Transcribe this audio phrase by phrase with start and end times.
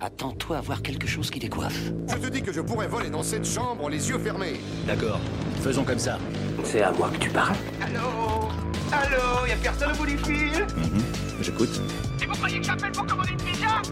[0.00, 1.92] Attends-toi à voir quelque chose qui décoiffe.
[2.08, 4.58] Je te dis que je pourrais voler dans cette chambre les yeux fermés.
[4.86, 5.20] D'accord,
[5.62, 6.18] faisons comme ça.
[6.64, 8.48] C'est à moi que tu parles Allô
[8.92, 11.02] Allô Y'a personne au bout du fil Mhm,
[11.42, 11.80] J'écoute.
[12.22, 13.82] Et vous croyez que j'appelle pour commander une pizza?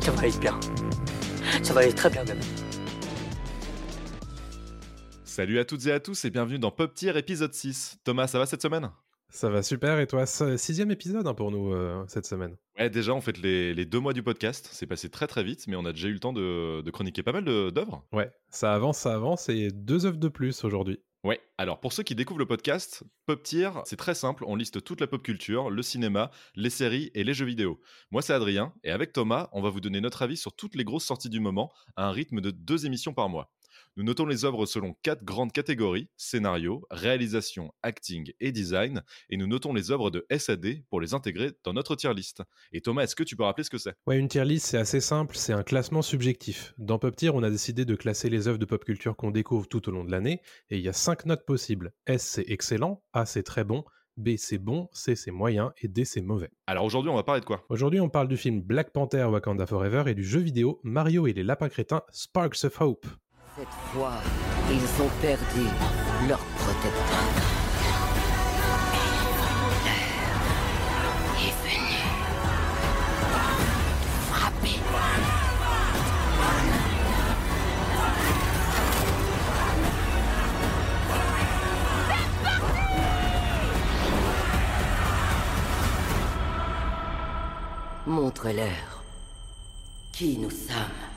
[0.00, 0.58] Ça va aller bien.
[1.62, 2.40] Ça va aller très bien même.
[5.24, 7.98] Salut à toutes et à tous et bienvenue dans Pop Tier épisode 6.
[8.02, 8.90] Thomas, ça va cette semaine?
[9.30, 12.56] Ça va super, et toi Sixième épisode hein, pour nous euh, cette semaine?
[12.78, 14.70] Ouais, déjà, on fait les, les deux mois du podcast.
[14.72, 17.22] C'est passé très très vite, mais on a déjà eu le temps de, de chroniquer
[17.22, 18.04] pas mal d'œuvres.
[18.12, 21.00] Ouais, ça avance, ça avance, et deux œuvres de plus aujourd'hui.
[21.24, 24.44] Ouais, alors pour ceux qui découvrent le podcast, Pop Tier, c'est très simple.
[24.46, 27.80] On liste toute la pop culture, le cinéma, les séries et les jeux vidéo.
[28.12, 30.84] Moi, c'est Adrien, et avec Thomas, on va vous donner notre avis sur toutes les
[30.84, 33.52] grosses sorties du moment à un rythme de deux émissions par mois.
[33.98, 39.48] Nous notons les œuvres selon quatre grandes catégories scénario, réalisation, acting et design, et nous
[39.48, 42.44] notons les œuvres de SAD pour les intégrer dans notre tier list.
[42.70, 43.96] Et Thomas, est-ce que tu peux rappeler ce que c'est?
[44.06, 46.74] Ouais, une tier list, c'est assez simple, c'est un classement subjectif.
[46.78, 49.66] Dans Pop Tier, on a décidé de classer les œuvres de pop culture qu'on découvre
[49.66, 51.92] tout au long de l'année, et il y a cinq notes possibles.
[52.06, 53.82] S, c'est excellent, A, c'est très bon,
[54.16, 56.50] B, c'est bon, C, c'est moyen, et D, c'est mauvais.
[56.68, 57.64] Alors aujourd'hui, on va parler de quoi?
[57.68, 61.32] Aujourd'hui, on parle du film Black Panther Wakanda Forever et du jeu vidéo Mario et
[61.32, 63.08] les lapins crétins Sparks of Hope.
[63.58, 64.12] Cette fois,
[64.70, 65.66] ils ont perdu
[66.28, 66.94] leur protecteur.
[88.06, 89.02] Montre-leur
[90.12, 91.07] qui nous sommes.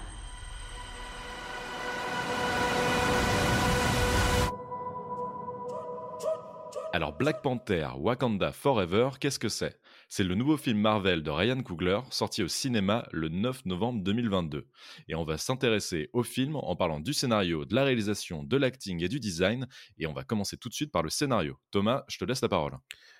[6.93, 9.79] Alors Black Panther, Wakanda Forever, qu'est-ce que c'est?
[10.09, 14.67] C'est le nouveau film Marvel de Ryan Coogler, sorti au cinéma le 9 novembre 2022.
[15.07, 19.01] Et on va s'intéresser au film en parlant du scénario, de la réalisation, de l'acting
[19.01, 19.67] et du design.
[19.99, 21.57] Et on va commencer tout de suite par le scénario.
[21.71, 22.77] Thomas, je te laisse la parole.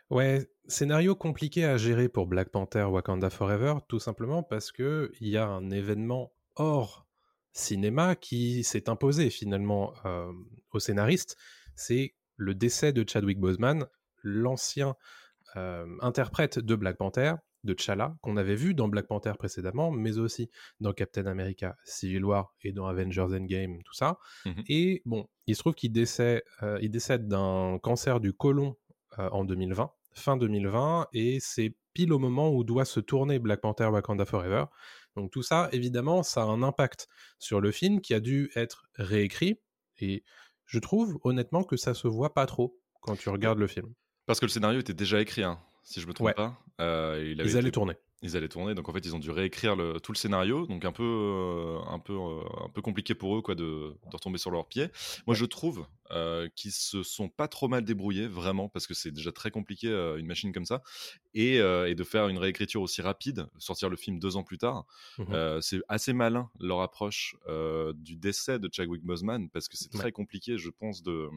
[0.09, 5.29] Ouais, scénario compliqué à gérer pour Black Panther Wakanda Forever, tout simplement parce que il
[5.29, 7.07] y a un événement hors
[7.53, 10.31] cinéma qui s'est imposé finalement euh,
[10.73, 11.37] au scénariste.
[11.75, 13.85] C'est le décès de Chadwick Boseman,
[14.23, 14.95] l'ancien
[15.55, 20.17] euh, interprète de Black Panther, de T'Challa, qu'on avait vu dans Black Panther précédemment, mais
[20.17, 24.17] aussi dans Captain America Civil War et dans Avengers Endgame, tout ça.
[24.45, 24.63] Mhm.
[24.67, 28.75] Et bon, il se trouve qu'il décède, euh, il décède d'un cancer du côlon
[29.19, 33.61] euh, en 2020, fin 2020, et c'est pile au moment où doit se tourner Black
[33.61, 34.65] Panther Wakanda Forever.
[35.15, 38.87] Donc tout ça, évidemment, ça a un impact sur le film qui a dû être
[38.95, 39.59] réécrit,
[39.99, 40.23] et
[40.71, 43.93] je trouve honnêtement que ça se voit pas trop quand tu regardes le film.
[44.25, 46.33] Parce que le scénario était déjà écrit, hein, si je me trompe Ouais.
[46.33, 46.57] pas.
[46.81, 47.93] Euh, il Ils allaient été- tourner.
[48.23, 50.85] Ils allaient tourner, donc en fait ils ont dû réécrire le- tout le scénario, donc
[50.85, 54.37] un peu, euh, un peu, euh, un peu compliqué pour eux quoi de, de retomber
[54.37, 54.89] sur leurs pieds.
[55.25, 55.87] Moi je trouve
[56.55, 59.87] qu'ils se sont pas trop mal débrouillés vraiment parce que c'est déjà très compliqué
[60.19, 60.83] une machine comme ça.
[61.33, 64.85] Et, et de faire une réécriture aussi rapide, sortir le film deux ans plus tard,
[65.31, 67.35] euh, c'est assez malin leur approche
[67.95, 71.27] du décès de Chadwick Boseman parce que c'est très compliqué je pense de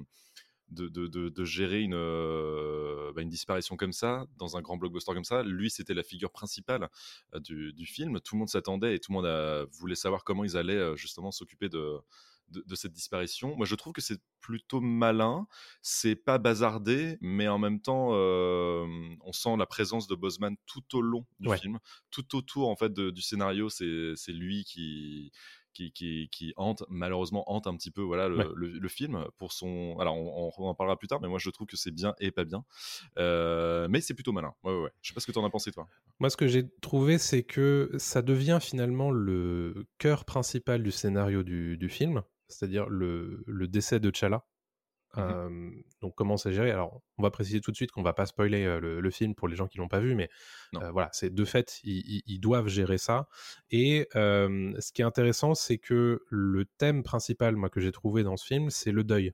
[0.71, 4.77] de, de, de- de gérer une, euh, bah, une disparition comme ça, dans un grand
[4.77, 5.43] blockbuster comme ça.
[5.43, 6.89] Lui, c'était la figure principale
[7.35, 8.21] euh, du, du film.
[8.21, 10.97] Tout le monde s'attendait et tout le monde a- voulait savoir comment ils allaient euh,
[10.97, 12.01] justement s'occuper de,
[12.75, 13.57] cette disparition.
[13.57, 15.47] Moi, je trouve que c'est plutôt malin.
[15.83, 21.01] C'est pas bazardé, mais en même temps, on sent la présence de Bosman tout au
[21.01, 21.59] long du Ouais.
[21.59, 21.79] film.
[22.11, 25.33] Tout autour, en fait, du scénario, c'est lui qui
[25.75, 28.47] qui, qui, qui hante, malheureusement hante un petit peu voilà, le, Ouais.
[28.55, 29.97] le, le film pour son...
[30.01, 32.31] Alors on, on en parlera plus tard, mais moi je trouve que c'est bien et
[32.31, 32.65] pas bien.
[33.19, 34.55] Euh, mais c'est plutôt malin.
[34.63, 34.91] Ouais, ouais, ouais.
[35.03, 35.87] Je sais pas ce que tu en as pensé toi.
[36.21, 41.43] Moi, ce que j'ai trouvé, c'est que ça devient finalement le cœur principal du scénario
[41.43, 44.45] du, du film, c'est-à-dire le, le décès de T'Challa.
[45.19, 45.71] Euh,
[46.01, 46.71] donc, comment c'est géré?
[46.71, 49.35] Alors, on va préciser tout de suite qu'on va pas spoiler euh, le, le film
[49.35, 50.29] pour les gens qui l'ont pas vu, mais
[50.77, 53.29] euh, voilà, c'est de fait, ils, ils- doivent gérer ça.
[53.71, 58.37] Et ce qui est intéressant, c'est que le thème principal, moi, que j'ai trouvé dans
[58.37, 59.33] ce film, c'est le deuil.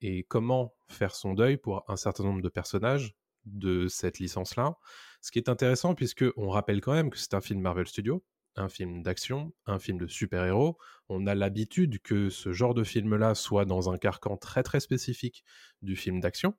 [0.00, 3.14] Et comment faire son deuil pour un certain nombre de personnages
[3.46, 4.76] de cette licence-là?
[5.22, 8.22] Ce qui est intéressant, puisque on rappelle quand même que c'est un film Marvel Studios,
[8.56, 10.78] un film d'action, un film de super-héros.
[11.08, 15.44] On a l'habitude que ce genre de film-là soit dans un carcan très très spécifique
[15.82, 16.54] du film d'action.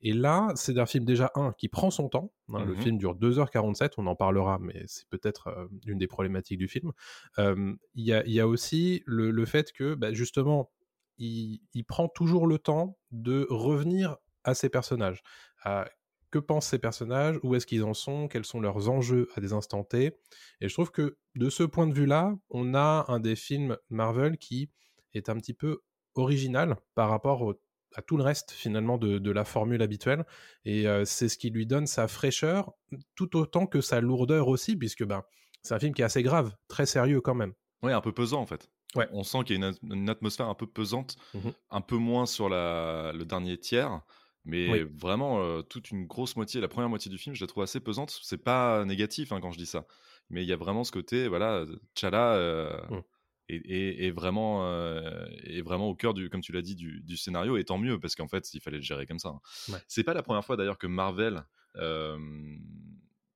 [0.00, 2.32] Et là, c'est un film déjà, un, qui prend son temps.
[2.52, 2.76] hein, Le Mhm.
[2.76, 6.92] film dure 2h47, on en parlera, mais c'est peut-être euh, une des problématiques du film.
[7.38, 10.70] Euh, Il y, a, il y a aussi le, le fait que, bah, justement,
[11.18, 15.22] il, il prend toujours le temps de revenir à ses personnages.
[15.62, 15.86] À
[16.34, 19.52] que pensent ces personnages, où est-ce qu'ils en sont, quels sont leurs enjeux à des
[19.52, 20.18] instants T.
[20.60, 24.36] Et je trouve que de ce point de vue-là, on a un des films Marvel
[24.36, 24.68] qui
[25.12, 25.82] est un petit peu
[26.16, 27.54] original par rapport
[27.94, 30.26] à tout le reste finalement de, la formule habituelle.
[30.64, 32.72] Et euh, c'est ce qui lui donne sa fraîcheur,
[33.14, 35.22] tout autant que sa lourdeur aussi, puisque ben,
[35.62, 37.52] c'est un film qui est assez grave, très sérieux quand même.
[37.84, 38.68] Ouais, un peu pesant en fait.
[38.96, 39.08] Ouais.
[39.12, 42.48] On sent qu'il y a une, atmosphère un peu pesante, Mmh un peu moins sur
[42.48, 44.00] la, le dernier tiers.
[44.44, 47.62] Mais vraiment, euh, toute une grosse moitié, la première moitié du film, je la trouve
[47.62, 48.18] assez pesante.
[48.22, 49.86] C'est pas négatif hein, quand je dis ça.
[50.30, 51.64] Mais il y a vraiment ce côté, voilà,
[51.94, 53.00] T'Challa euh, Mmh.
[53.48, 57.56] est, vraiment, euh, est vraiment au cœur, du, comme tu l'as dit, du, du scénario.
[57.58, 59.28] Et tant mieux, parce qu'en fait, il fallait le gérer comme ça.
[59.30, 59.40] hein.
[59.72, 59.78] Ouais.
[59.86, 61.44] C'est pas la première fois d'ailleurs que Marvel.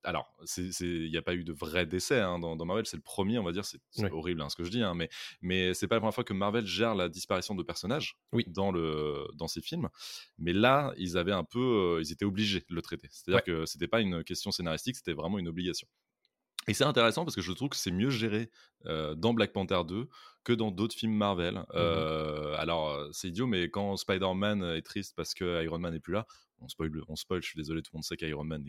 [0.04, 3.02] Alors, il n'y a pas eu de vrai décès hein, dans, dans Marvel, c'est le
[3.02, 4.10] premier, on va dire, c'est Ouais.
[4.10, 5.08] horrible hein, ce que je dis, hein, mais,
[5.42, 8.44] mais c'est pas la première fois que Marvel gère la disparition de personnages Oui.
[8.48, 9.88] dans, le, dans ses films.
[10.38, 13.08] Mais là, ils avaient un peu, euh, ils étaient obligés de le traiter.
[13.10, 15.88] C'est-à-dire que c'était pas une question scénaristique, c'était vraiment une obligation.
[16.66, 18.50] Et c'est intéressant parce que je trouve que c'est mieux géré
[18.86, 20.06] euh, dans Black Panther 2
[20.44, 21.64] que dans d'autres films Marvel.
[21.74, 26.12] Euh, alors, c'est idiot, mais quand Spider-Man est triste parce que Iron Man n'est plus
[26.12, 26.26] là,
[26.60, 28.64] on spoil, on spoil, je suis désolé, tout le monde sait qu'Iron Man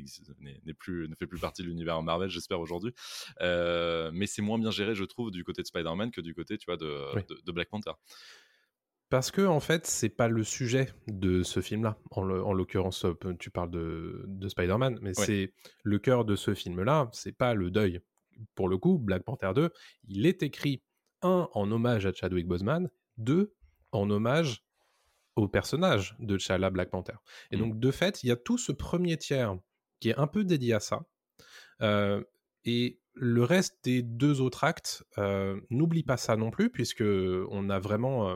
[0.65, 2.94] n'est plus, ne fait plus partie de l'univers Marvel, j'espère aujourd'hui.
[3.41, 6.57] Euh, mais c'est moins bien géré, je trouve, du côté de Spider-Man que du côté,
[6.57, 7.21] tu vois, de, Oui.
[7.30, 7.91] de, de Black Panther.
[9.09, 11.97] Parce que, en fait, c'est pas le sujet de ce film-là.
[12.12, 12.21] En,
[12.53, 15.25] l'occurrence, euh, tu parles de, de Spider-Man, mais Ouais.
[15.25, 15.53] c'est
[15.83, 18.01] le cœur de ce film-là, c'est pas le deuil.
[18.53, 19.71] Pour le coup, Black Panther 2,
[20.07, 20.83] il est écrit,
[21.24, 23.53] un, en hommage à Chadwick Boseman, deux,
[23.92, 24.63] en hommage
[25.44, 27.13] au personnage de T'Challa Black Panther.
[27.51, 27.59] Et Mm.
[27.59, 29.56] donc, de fait, il y a tout ce premier tiers
[30.00, 31.06] qui est un peu dédié à ça.
[31.81, 32.24] Euh,
[32.65, 37.69] et le reste des deux autres actes, euh, n'oublie pas ça non plus, puisque on
[37.69, 38.36] a vraiment euh,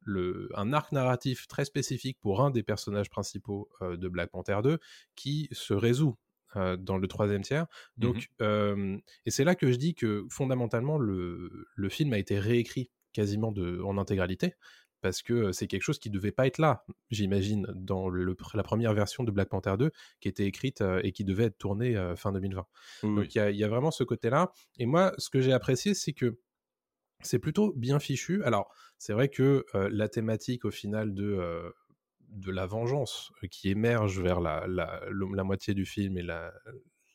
[0.00, 4.78] le, un arc narratif très spécifique pour un des personnages principaux de Black Panther 2
[5.16, 6.16] qui se résout
[6.54, 7.66] dans le troisième tiers.
[7.96, 12.38] Donc, euh, et c'est là que je dis que fondamentalement, le, le film a été
[12.38, 14.54] réécrit quasiment de, en intégralité.
[15.02, 18.94] Parce que c'est quelque chose qui devait pas être là, j'imagine, dans le- la première
[18.94, 19.90] version de Black Panther 2,
[20.20, 22.66] qui était écrite et qui devait être tournée fin 2020.
[23.02, 24.52] Oui, Donc il y, a- il y a vraiment ce côté-là.
[24.78, 26.38] Et moi, ce que j'ai apprécié, c'est que
[27.20, 28.42] c'est plutôt bien fichu.
[28.44, 31.70] Alors, c'est vrai que euh, la thématique au final de, euh,
[32.30, 36.52] de la vengeance qui émerge vers la, la, la moitié du film et la,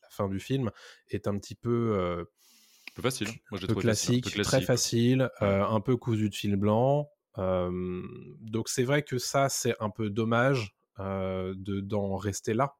[0.09, 0.71] fin du film
[1.09, 2.23] est un petit peu, euh,
[2.95, 3.27] peu facile.
[3.51, 7.09] Moi, j'ai un peu classique, très facile, un peu cousu de fil blanc.
[7.37, 12.75] Donc c'est vrai que ça, c'est un peu dommage de d'en rester là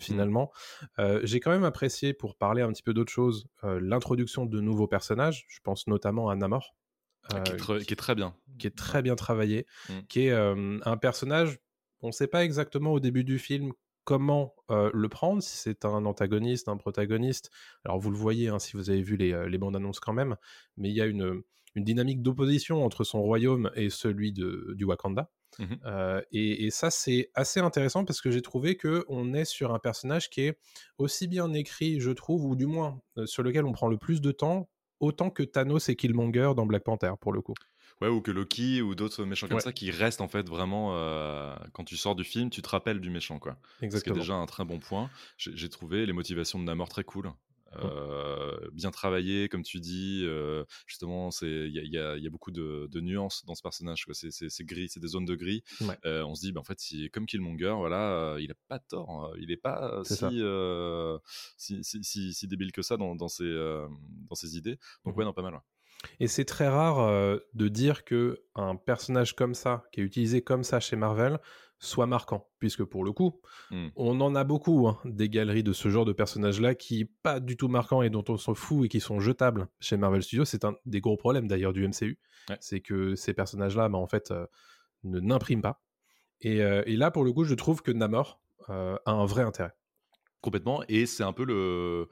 [0.00, 0.52] finalement.
[1.00, 4.60] Euh, J'ai quand même apprécié, pour parler un petit peu d'autre chose, euh, l'introduction de
[4.60, 5.44] nouveaux personnages.
[5.48, 6.76] Je pense notamment à Namor,
[7.34, 8.34] Ah, qui, est très, qui est très bien.
[8.60, 9.92] qui est très bien travaillé, Mm.
[10.08, 11.58] qui est un personnage,
[12.00, 13.72] on ne sait pas exactement au début du film
[14.04, 17.50] comment le prendre, si c'est un antagoniste, un protagoniste.
[17.84, 20.36] Alors vous le voyez hein, si vous avez vu les, les bandes annonces quand même,
[20.76, 21.42] mais il y a une,
[21.78, 25.30] une dynamique d'opposition entre son royaume et celui de, du Wakanda.
[25.58, 25.78] Mhm.
[25.86, 29.72] Euh, et, et ça, c'est assez intéressant parce que j'ai trouvé que on est sur
[29.74, 30.58] un personnage qui est
[30.98, 34.20] aussi bien écrit, je trouve, ou du moins euh, sur lequel on prend le plus
[34.20, 34.68] de temps,
[35.00, 37.54] autant que Thanos et Killmonger dans Black Panther, pour le coup.
[38.00, 39.62] Ouais, ou que Loki ou d'autres méchants comme Ouais.
[39.62, 43.00] ça qui restent en fait vraiment euh, quand tu sors du film, tu te rappelles
[43.00, 43.58] du méchant quoi.
[43.62, 44.16] Ce qui est Exactement.
[44.18, 45.10] déjà un très bon point.
[45.36, 47.32] J'ai j'ai trouvé les motivations de Namor très cool.
[47.76, 50.22] Euh, bien travaillé, comme tu dis.
[50.24, 54.06] euh, justement, c'est il y y y a beaucoup de, de nuances dans ce personnage.
[54.12, 55.62] C'est gris, c'est des zones de gris.
[55.82, 55.98] Ouais.
[56.06, 59.10] Euh, on se dit, bah, en fait, si, comme Killmonger, voilà, il a pas tort.
[59.10, 59.32] hein.
[59.38, 60.40] Il est pas si,
[61.56, 63.52] si, si, si- si débile que ça dans, dans ses,
[64.28, 64.78] dans ses idées.
[65.04, 65.18] Donc Mhm.
[65.18, 65.54] ouais, non, pas mal.
[65.54, 65.60] ouais.
[66.20, 70.62] Et c'est très rare de dire que un personnage comme ça, qui est utilisé comme
[70.62, 71.38] ça chez Marvel,
[71.78, 72.48] soit marquant.
[72.58, 73.88] Puisque pour le coup, Mm.
[73.96, 77.56] on en a beaucoup hein, des galeries de ce genre de personnages-là qui pas du
[77.56, 80.44] tout marquants et dont on s'en fout et qui sont jetables chez Marvel Studios.
[80.44, 82.18] C'est un des gros problèmes d'ailleurs du MCU.
[82.48, 82.56] Ouais.
[82.60, 84.46] C'est que ces personnages-là, bah, en fait, euh,
[85.04, 85.82] ne n'impriment pas.
[86.40, 89.42] Et, euh, et là, pour le coup, je trouve que Namor euh, a un vrai
[89.42, 89.72] intérêt.
[90.40, 90.82] Complètement.
[90.88, 92.08] Et c'est un peu le,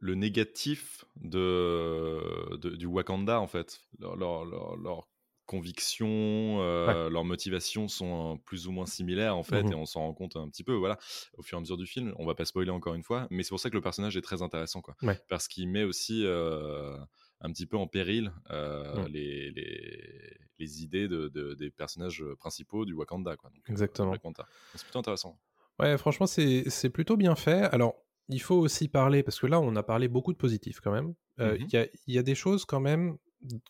[0.00, 3.80] le- négatif de, de- du Wakanda, en fait.
[3.98, 5.08] Leur- leur-
[5.46, 9.72] convictions, euh, leurs motivations sont plus ou moins similaires, en fait, Mhm.
[9.72, 10.98] et on s'en rend compte un petit peu, voilà,
[11.36, 12.14] au fur et à mesure du film.
[12.18, 14.22] On va pas spoiler encore une fois, mais c'est pour ça que le personnage est
[14.22, 14.94] très intéressant, quoi.
[15.02, 15.18] Ouais.
[15.28, 16.96] Parce qu'il met aussi euh,
[17.40, 19.08] un petit peu en péril euh, Mhm.
[19.08, 23.50] les, les, les idées de, de- des personnages principaux du Wakanda, quoi.
[23.50, 24.14] Donc, euh, Exactement.
[24.74, 25.38] C'est plutôt intéressant.
[25.78, 27.62] Ouais, franchement, c'est plutôt bien fait.
[27.72, 27.96] Alors,
[28.28, 31.14] il faut aussi parler, parce que là, on a parlé beaucoup de positifs quand même.
[31.40, 33.18] Euh, y, a, il y a des choses quand même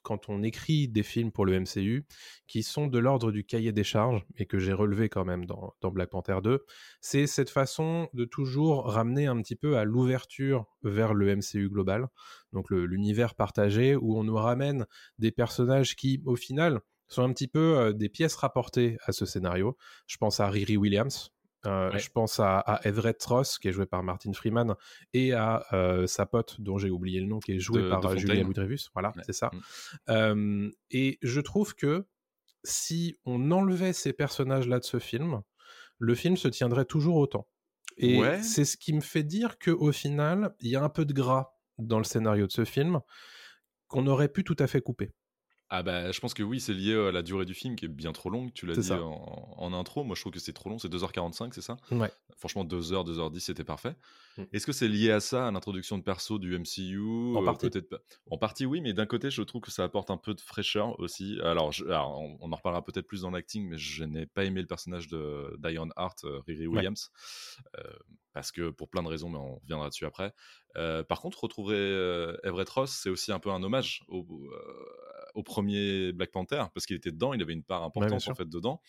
[0.02, 2.07] quand on écrit des films pour le MCU
[2.47, 5.75] qui sont de l'ordre du cahier des charges et que j'ai relevé quand même dans,
[5.90, 6.64] Black Panther 2,
[7.00, 12.09] c'est cette façon de toujours ramener un petit peu à l'ouverture vers le MCU global,
[12.52, 14.87] donc l'univers partagé où on nous ramène
[15.19, 19.26] des personnages qui, au final, sont un petit peu euh, des pièces rapportées à ce
[19.26, 19.76] scénario.
[20.07, 21.34] Je pense à Riri Williams.
[21.66, 21.99] Euh, Ouais.
[21.99, 24.75] Je pense à, à Everett Ross, qui est joué par Martin Freeman,
[25.12, 28.00] et à euh, sa pote, dont j'ai oublié le nom, qui est jouée De- par
[28.00, 28.44] de euh, Julia.
[28.94, 29.23] Voilà, Ouais.
[29.26, 29.50] c'est ça.
[29.52, 29.61] Mm.
[30.11, 32.06] Euh, et je trouve que
[32.64, 35.42] si on enlevait ces personnages-là de ce film,
[35.99, 37.47] le film se tiendrait toujours autant.
[37.97, 38.42] Et Ouais.
[38.42, 41.12] c'est ce qui me fait dire que au final, il y a un peu de
[41.12, 43.00] gras dans le scénario de ce film
[43.87, 45.12] qu'on aurait pu tout à fait couper.
[45.76, 47.88] Ah bah, je pense que oui, c'est lié à la durée du film qui est
[47.88, 48.52] bien trop longue.
[48.54, 50.04] Tu l'as dit en, en intro.
[50.04, 50.78] Moi, je trouve que c'est trop long.
[50.78, 51.76] C'est 2h45, c'est ça?
[51.90, 52.12] Ouais.
[52.37, 53.97] Franchement, 2h, 2h10, c'était parfait.
[54.38, 54.43] Mm.
[54.52, 57.00] Est-ce que c'est lié à ça, à l'introduction de perso du MCU
[57.37, 57.71] En Euh, partie.
[57.71, 58.02] Peut-être.
[58.31, 60.99] En partie, oui, mais d'un côté, je trouve que ça apporte un peu de fraîcheur
[61.00, 61.40] aussi.
[61.43, 64.45] Alors, je- alors, on, on en reparlera peut-être plus dans l'acting, mais je n'ai pas
[64.45, 67.11] aimé le personnage de Diane Hart, euh, Riri Williams,
[67.78, 67.83] euh,
[68.33, 70.35] parce que pour plein de raisons, mais on reviendra dessus après.
[70.76, 74.85] Euh, par contre, retrouver euh, Everett Ross, c'est aussi un peu un hommage au, euh,
[75.35, 78.49] au premier Black Panther, parce qu'il était dedans, il avait une part importante en fait
[78.49, 78.81] dedans.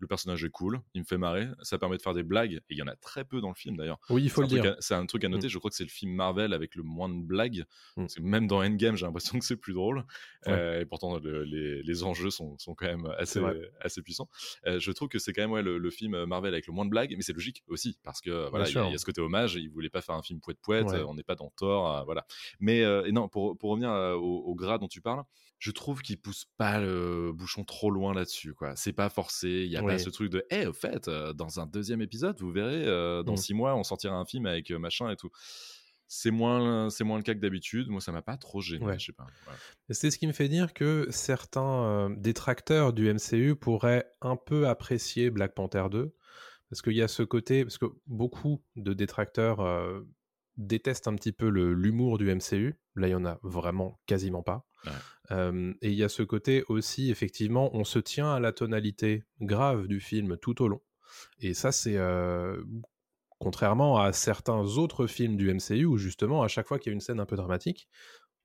[0.00, 2.60] Le personnage est cool, il me fait marrer, ça permet de faire des blagues, et
[2.70, 4.00] il y en a très peu dans le film d'ailleurs.
[4.10, 4.74] Oui, il faut le dire.
[4.80, 7.08] C'est un truc à noter, je crois que c'est le film Marvel avec le moins
[7.08, 7.64] de blagues.
[7.96, 8.02] Mm.
[8.02, 9.98] Parce que même dans Endgame, j'ai l'impression que c'est plus drôle.
[10.46, 10.52] Ouais.
[10.52, 13.40] Euh, et pourtant, le- les, les enjeux sont, sont quand même assez,
[13.80, 14.28] assez puissants.
[14.66, 16.84] Euh, je trouve que c'est quand même ouais, le, le film Marvel avec le moins
[16.84, 18.98] de blagues, mais c'est logique aussi, parce que voilà, il y, a- il y a
[18.98, 21.02] ce côté hommage, il voulait pas faire un film poète-poète, Ouais.
[21.04, 22.26] on n'est pas dans Thor, euh, voilà.
[22.58, 25.22] Mais euh, et non, pour, pour revenir au, au gras dont tu parles,
[25.64, 28.76] je trouve qu'il pousse pas le bouchon trop loin là-dessus, quoi.
[28.76, 31.58] C'est pas forcé, il y a pas ce truc de, eh, au fait, euh, dans
[31.58, 33.36] un deuxième épisode, vous verrez, euh, dans Mm.
[33.38, 35.30] six mois, on sortira un film avec euh, machin et tout.
[36.06, 37.88] C'est moins, c'est moins le cas que d'habitude.
[37.88, 38.84] Moi, ça m'a pas trop gêné.
[38.84, 38.98] Ouais.
[38.98, 39.26] Je sais pas.
[39.46, 39.58] voilà.
[39.88, 45.30] C'est ce qui me fait dire que certains détracteurs du MCU pourraient un peu apprécier
[45.30, 46.14] Black Panther 2,
[46.68, 49.60] parce qu'il y a ce côté, parce que beaucoup de détracteurs
[50.56, 52.78] détestent un petit peu le- l'humour du MCU.
[52.96, 54.66] Là, il y en a vraiment quasiment pas.
[54.86, 54.92] Ouais.
[55.30, 59.24] Euh, et il y a ce côté aussi, effectivement, on se tient à la tonalité
[59.40, 60.80] grave du film tout au long.
[61.40, 62.62] Et ça, c'est euh,
[63.38, 66.94] contrairement à certains autres films du MCU où justement, à chaque fois qu'il y a
[66.94, 67.88] une scène un peu dramatique,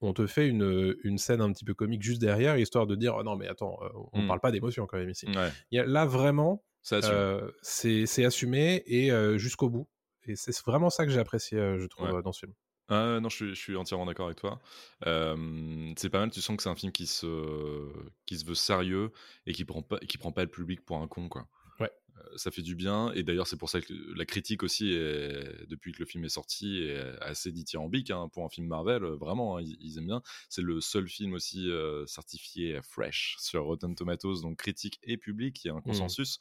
[0.01, 3.15] on te fait une, une scène un petit peu comique juste derrière, histoire de dire
[3.17, 3.77] oh non mais attends,
[4.13, 4.27] on Mm.
[4.27, 5.25] parle pas d'émotion quand même ici.
[5.27, 9.88] Ouais, Il y a- là vraiment, euh, c'est assumé et jusqu'au bout.
[10.25, 12.22] Et c'est vraiment ça que j'ai apprécié, je trouve, Ouais.
[12.22, 12.53] dans ce film.
[12.91, 14.60] Ah, non, je suis, je suis entièrement d'accord avec toi.
[15.05, 16.31] Euh, c'est pas mal.
[16.31, 17.88] Tu sens que c'est un film qui se,
[18.25, 19.12] qui se veut sérieux
[19.46, 21.48] et qui prend pas, qui prend pas le public pour un con, quoi.
[21.79, 21.91] Ouais.
[22.17, 23.12] Euh, ça fait du bien.
[23.13, 26.29] Et d'ailleurs, c'est pour ça que la critique aussi, est- depuis que le film est
[26.29, 29.03] sorti, est assez dithyrambique hein, pour un film Marvel.
[29.03, 30.22] euh, Vraiment, hein, ils, ils aiment bien.
[30.50, 35.63] C'est le seul film aussi euh, certifié fresh sur Rotten Tomatoes, donc critique et public.
[35.63, 36.39] Il y a un consensus.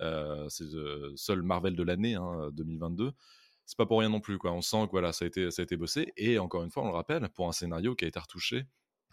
[0.00, 3.12] Euh, c'est le seul Marvel de l'année hein, 2022
[3.70, 4.52] c'est pas pour rien non plus quoi.
[4.52, 6.82] On sent que voilà, ça a été ça a été bossé et encore une fois,
[6.82, 8.64] on le rappelle, pour un scénario qui a été retouché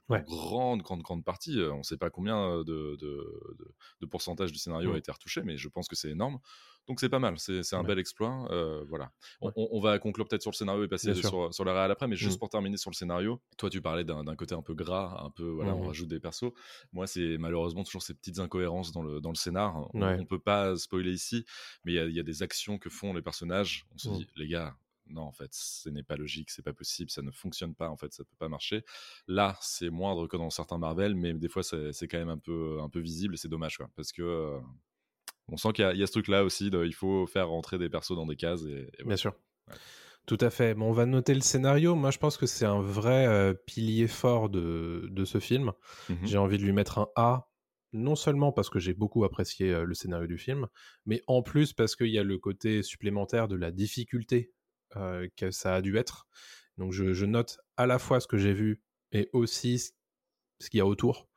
[0.09, 0.23] Ouais.
[0.25, 1.59] grande grande grande partie.
[1.61, 4.95] On sait pas combien de, de, de- de pourcentage du scénario Mm.
[4.95, 6.39] a été retouché, mais je pense que c'est énorme.
[6.87, 7.85] Donc c'est pas mal, c'est un Ouais.
[7.87, 8.47] bel exploit.
[8.51, 9.11] euh, voilà.
[9.41, 9.53] On, Ouais.
[9.57, 12.07] on- on va conclure peut-être sur le scénario et passer sur, sur la réal après,
[12.07, 12.39] mais juste Mm.
[12.39, 15.43] pour terminer sur le scénario, toi tu parlais d'un côté un peu gras, un peu
[15.49, 15.87] voilà, on Mhm.
[15.87, 16.53] rajoute des persos.
[16.93, 19.89] Moi c'est malheureusement toujours ces petites incohérences dans le, dans le scénar.
[19.93, 20.17] On, Ouais.
[20.19, 21.43] on peut pas spoiler ici,
[21.83, 23.85] mais il y y, a des actions que font les personnages.
[23.93, 24.77] On se dit, les gars,
[25.09, 27.97] non, en fait, ce n'est pas logique, c'est pas possible, ça ne fonctionne pas, en
[27.97, 28.83] fait, ça peut pas marcher.
[29.27, 32.79] Là, c'est moindre que dans certains Marvel, mais des fois, c'est quand même un peu,
[32.81, 34.59] un peu visible et c'est dommage, quoi, parce que euh,
[35.49, 37.47] on sent qu'il y, a- il y a ce truc-là aussi, de- il faut faire
[37.49, 38.63] rentrer des persos dans des cases.
[38.63, 39.07] Et, et voilà.
[39.07, 39.33] Bien sûr.
[39.67, 39.75] Ouais.
[40.25, 40.73] Tout à fait.
[40.73, 41.95] Bon, on va noter le scénario.
[41.95, 45.71] Moi, je pense que c'est un vrai euh, pilier fort de, de ce film.
[46.09, 46.17] Mhm.
[46.23, 47.49] J'ai envie de lui mettre un A,
[47.93, 50.67] non seulement parce que j'ai beaucoup apprécié euh, le scénario du film,
[51.05, 54.51] mais en plus parce qu'il y a le côté supplémentaire de la difficulté
[54.95, 56.27] euh, que ça a dû être.
[56.77, 59.79] Donc je, je note à la fois ce que j'ai vu et aussi
[60.59, 61.27] ce qu'il y a autour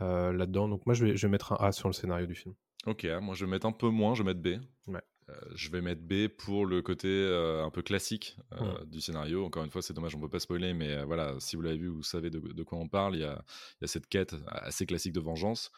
[0.00, 0.68] euh, là-dedans.
[0.68, 2.54] Donc moi, je vais, je vais mettre un A sur le scénario du film.
[2.86, 4.60] Ok, moi je vais mettre un peu moins, je vais mettre B.
[4.88, 5.00] Ouais.
[5.30, 8.86] Euh, je vais mettre B pour le côté euh, un peu classique euh, Ouais.
[8.86, 9.46] du scénario.
[9.46, 11.88] Encore une fois, c'est dommage, on peut pas spoiler, mais voilà, si vous l'avez vu,
[11.88, 13.14] vous savez de, de quoi on parle.
[13.16, 13.42] Il y a,
[13.80, 15.70] il y a cette quête assez classique de vengeance.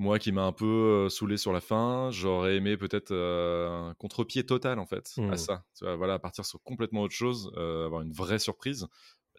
[0.00, 3.94] Moi qui m'a un peu euh, saoulé sur la fin, j'aurais aimé peut-être euh, un
[3.94, 5.64] contre-pied total en fait à ça.
[5.76, 8.86] Tu vois, voilà, partir sur complètement autre chose, euh, avoir une vraie surprise.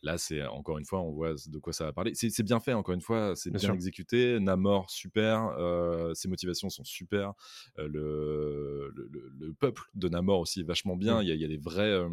[0.02, 2.14] Là, c'est encore une fois, on voit de quoi ça va parler.
[2.14, 4.40] C'est bien fait, encore une fois, c'est Bien exécuté.
[4.40, 5.54] Namor, super.
[5.58, 7.34] euh, ses motivations sont super.
[7.78, 11.20] euh, le, le, le- le peuple de Namor aussi, vachement bien.
[11.20, 11.24] Mm.
[11.24, 12.10] Il y, a, il y a des vrais, euh,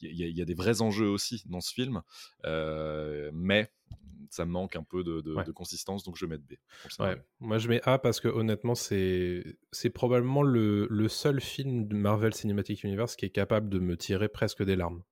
[0.00, 2.02] il y a- il y a des vrais enjeux aussi dans ce film.
[3.32, 3.70] mais
[4.34, 5.44] ça manque un peu de, de- Ouais.
[5.44, 6.54] de consistance, donc je vais mettre B.
[6.96, 9.44] pour Ouais, moi je mets A parce que honnêtement c'est
[9.94, 14.28] probablement le, le seul film de Marvel Cinematic Universe qui est capable de me tirer
[14.28, 15.02] presque des larmes.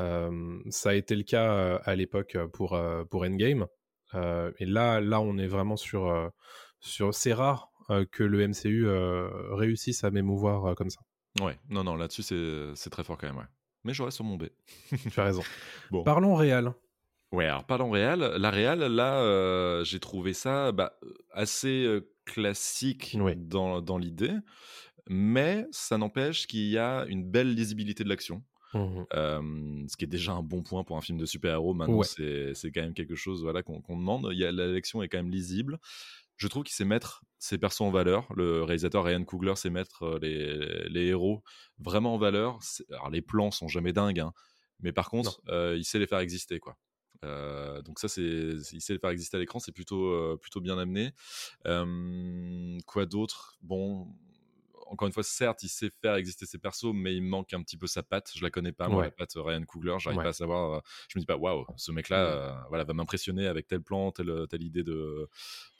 [0.00, 3.66] Euh, ça a été le cas euh, à l'époque pour, euh, pour Endgame.
[4.14, 6.32] Euh, et là, là, on est vraiment sur...
[6.80, 7.70] sur c'est rare
[8.10, 8.86] que le MCU
[9.54, 11.00] réussisse à m'émouvoir comme ça.
[11.40, 13.44] Ouais, non, non, là-dessus, c'est c'est très fort quand même, ouais.
[13.84, 14.44] Mais j'aurais sur mon B.
[15.12, 15.42] Tu as raison.
[15.92, 16.02] Bon.
[16.02, 16.72] Parlons réel.
[17.32, 18.20] Ouais, alors parlons réel.
[18.20, 20.98] La réal, là, euh, j'ai trouvé ça bah,
[21.32, 23.34] assez euh, classique Oui.
[23.36, 24.32] dans, dans l'idée,
[25.08, 28.42] mais ça n'empêche qu'il y a une belle lisibilité de l'action.
[29.14, 29.40] Euh,
[29.88, 31.72] ce qui est déjà un bon point pour un film de super-héros.
[31.72, 32.04] Maintenant, Ouais.
[32.06, 34.28] c'est c'est quand même quelque chose voilà, qu'on qu'on demande.
[34.32, 35.78] Il y a, l'élection est quand même lisible.
[36.36, 38.26] Je trouve qu'il sait mettre ses persos en valeur.
[38.36, 41.42] Le réalisateur Ryan Coogler sait mettre les, les héros
[41.78, 42.58] vraiment en valeur.
[42.90, 44.32] Alors, les plans sont jamais dingues, hein,
[44.80, 46.58] mais par contre, euh, il sait les faire exister.
[46.58, 46.76] quoi.
[47.26, 50.60] Euh, donc ça, c'est, il sait les faire exister à l'écran, c'est plutôt, euh, plutôt
[50.60, 51.12] bien amené.
[52.86, 53.58] Quoi d'autre?
[53.62, 54.08] Bon,
[54.88, 57.76] encore une fois, certes, il sait faire exister ses persos, mais il manque un petit
[57.76, 58.30] peu sa patte.
[58.34, 59.04] Je la connais pas, moi, Ouais.
[59.06, 59.96] la patte Ryan Coogler.
[59.98, 60.24] J'arrive Ouais.
[60.24, 60.72] pas à savoir.
[60.74, 64.12] euh, Je me dis pas, waouh, ce mec-là, euh, voilà, va m'impressionner avec tel plan,
[64.12, 65.28] telle, telle idée de,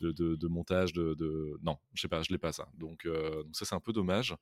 [0.01, 2.69] de, de- de montage, de, de- non, je sais pas, je l'ai pas ça.
[2.75, 4.35] Donc, euh, donc ça, c'est un peu dommage.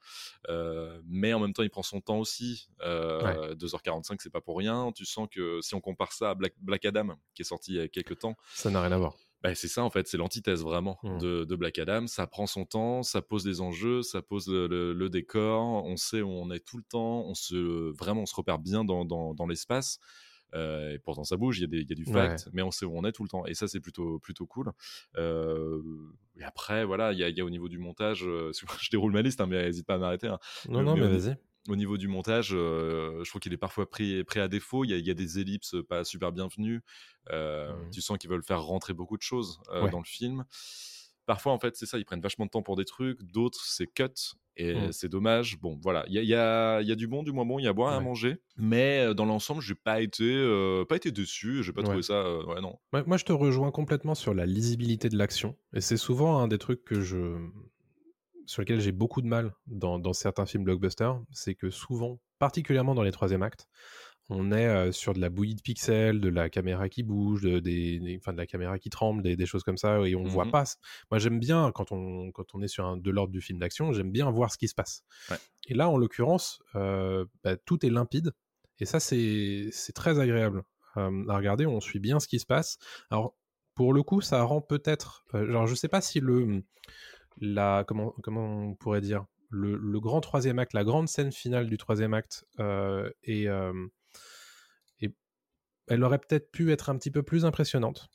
[0.48, 2.68] Euh, mais en même temps, il prend son temps aussi.
[2.82, 4.92] Euh, 2h45, c'est pas pour rien.
[4.92, 7.76] Tu sens que si on compare ça à Black, Black Adam, qui est sorti il
[7.76, 9.14] y a quelques temps, Ça n'a rien à voir.
[9.44, 11.18] Bah, c'est ça en fait, c'est l'antithèse vraiment Mm.
[11.20, 12.08] de, de Black Adam.
[12.08, 15.96] Ça prend son temps, ça pose des enjeux, ça pose le, le- le décor, on
[15.96, 19.04] sait où on est tout le temps, on se vraiment on se repère bien dans,
[19.04, 20.00] dans, dans l'espace.
[20.54, 22.96] Euh, et pourtant ça bouge, il y, y a du fact, mais on sait où
[22.96, 23.44] on est tout le temps.
[23.46, 24.72] Et ça c'est plutôt plutôt cool.
[25.16, 25.82] Euh,
[26.38, 29.22] et après voilà, il y y a au niveau du montage, euh, je déroule ma
[29.22, 30.28] liste, hein, mais n'hésite pas à m'arrêter.
[30.28, 30.38] hein.
[30.68, 31.36] Non, non, mais vas-y.
[31.68, 34.84] Au niveau du montage, euh, je trouve qu'il est parfois pris, pris à défaut.
[34.84, 36.82] Il y, a, il y a des ellipses pas super bienvenues.
[37.30, 37.90] Euh, Mhm.
[37.90, 39.90] Tu sens qu'ils veulent faire rentrer beaucoup de choses euh, Ouais.
[39.90, 40.44] dans le film.
[41.26, 43.22] Parfois, en fait, c'est ça, ils prennent vachement de temps pour des trucs.
[43.22, 44.12] D'autres, c'est cut.
[44.56, 44.92] Et Mhm.
[44.92, 45.58] c'est dommage.
[45.58, 46.04] Bon, voilà.
[46.06, 47.58] Il y a, y, a, y a du bon, du moins bon.
[47.58, 48.04] Il y a à boire et à Ouais.
[48.04, 48.36] manger.
[48.58, 51.62] Mais dans l'ensemble, j'ai pas été, euh, pas été déçu.
[51.62, 51.86] J'ai pas Ouais.
[51.86, 52.12] trouvé ça.
[52.26, 52.78] euh, ouais, non.
[52.92, 55.56] Moi, moi, je te rejoins complètement sur la lisibilité de l'action.
[55.74, 57.38] Et c'est souvent un des trucs que je...
[58.46, 61.20] sur lesquels j'ai beaucoup de mal dans, dans certains films blockbusters.
[61.30, 63.66] C'est que souvent, particulièrement dans les troisième actes,
[64.30, 67.58] on est euh, sur de la bouillie de pixels, de la caméra qui bouge, de,
[67.58, 70.24] des, des- enfin, de la caméra qui tremble, des, des choses comme ça, et on
[70.24, 70.50] voit Mhm.
[70.50, 70.64] pas.
[71.10, 73.92] Moi, j'aime bien, quand on, quand on est sur un, de l'ordre du film d'action,
[73.92, 75.02] j'aime bien voir ce qui se passe.
[75.30, 75.36] Ouais.
[75.68, 78.32] Et là, en l'occurrence, euh, bah, tout est limpide.
[78.80, 80.62] Et ça, c'est très agréable
[80.96, 81.66] euh, à regarder.
[81.66, 82.78] On suit bien ce qui se passe.
[83.10, 83.36] Alors,
[83.74, 85.26] pour le coup, ça rend peut-être.
[85.34, 86.62] genre, je sais pas si le.
[87.38, 89.24] La, comment, comment on pourrait dire?
[89.50, 93.86] Le, le grand troisième acte, la grande scène finale du troisième acte, euh, et, euh,
[95.00, 95.14] et
[95.86, 98.08] elle aurait peut-être pu être un petit peu plus impressionnante,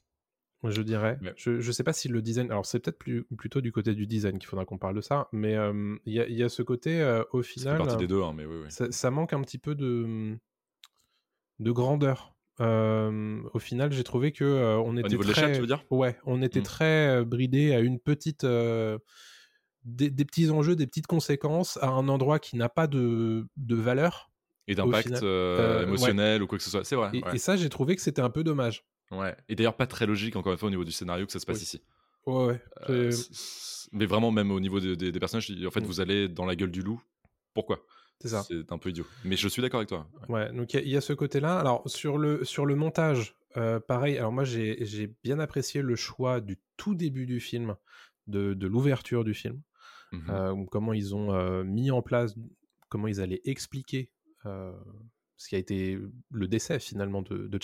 [0.63, 1.17] je dirais.
[1.21, 1.33] Ouais.
[1.37, 2.51] Je, je sais pas si le design.
[2.51, 5.29] Alors, c'est peut-être plus, plutôt du côté du design qu'il faudra qu'on parle de ça,
[5.31, 7.77] mais euh, il y, a, y a ce côté, euh, au C'est final.
[7.77, 8.71] partie des deux, hein, mais oui, oui.
[8.71, 10.37] Ça, ça manque un petit peu de,
[11.59, 12.35] de grandeur.
[12.61, 15.83] Euh, au final, j'ai trouvé que euh, on était très, l'échelle, tu veux dire?
[15.89, 16.63] Ouais, on était Mm.
[16.63, 18.97] très euh, bridé à une petite, euh,
[19.85, 23.75] des, des petits enjeux, des petites conséquences à un endroit qui n'a pas de, de
[23.75, 24.29] valeur.
[24.67, 25.83] Et d'impact ouais.
[25.83, 26.83] émotionnel ou quoi que ce soit.
[26.83, 27.09] C'est vrai.
[27.13, 27.35] Et, ouais.
[27.35, 28.83] et ça, j'ai trouvé que c'était un peu dommage.
[29.09, 29.35] Ouais.
[29.47, 31.45] Et d'ailleurs, pas très logique, encore une fois, au niveau du scénario que ça se
[31.45, 31.63] passe Oui.
[31.63, 31.81] ici.
[32.27, 32.61] Ouais,
[33.91, 35.85] mais vraiment, même au niveau des, des- des personnages, en fait, Mm.
[35.85, 37.01] vous allez dans la gueule du loup.
[37.55, 37.79] Pourquoi?
[38.19, 38.43] C'est ça.
[38.43, 39.05] C'est un peu idiot.
[39.23, 40.07] Mais je suis d'accord avec toi.
[40.27, 41.57] Ouais, donc il y a- il y, a ce côté-là.
[41.59, 45.95] Alors, sur le, sur le montage, euh, pareil, alors moi j'ai j'ai bien apprécié le
[45.95, 47.75] choix du tout début du film,
[48.27, 49.61] de, de l'ouverture du film,
[50.11, 50.23] Mhm.
[50.29, 52.35] euh, comment ils ont euh, mis en place,
[52.89, 54.09] comment ils allaient expliquer
[55.37, 55.97] ce qui a été
[56.31, 57.59] le décès finalement de, de.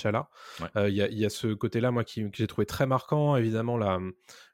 [0.61, 0.67] Ouais.
[0.77, 3.35] Euh, Il y, y a ce côté-là, moi, qui, que j'ai trouvé très marquant.
[3.35, 3.99] Évidemment, la,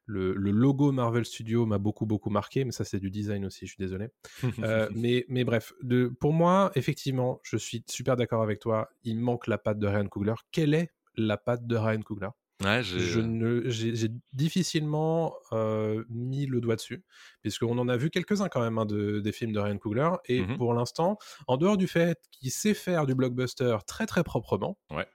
[0.05, 3.65] le, le logo Marvel Studios m'a beaucoup, beaucoup marqué, mais ça, c'est du design aussi,
[3.65, 4.09] je suis désolé.
[4.63, 8.89] Euh, mais, mais bref, de, pour moi, effectivement, je suis super d'accord avec toi.
[9.03, 10.35] Il manque la patte de Ryan Coogler.
[10.51, 12.29] Quelle est la patte de Ryan Coogler?
[12.63, 17.03] Ouais, j'ai- Je ne, j'ai, j'ai difficilement euh, mis le doigt dessus,
[17.41, 20.09] puisqu'on en a vu quelques-uns quand même hein, de, des films de Ryan Coogler.
[20.25, 20.57] Et Mhm.
[20.57, 25.07] pour l'instant, en dehors du fait qu'il sait faire du blockbuster très très proprement, Ouais.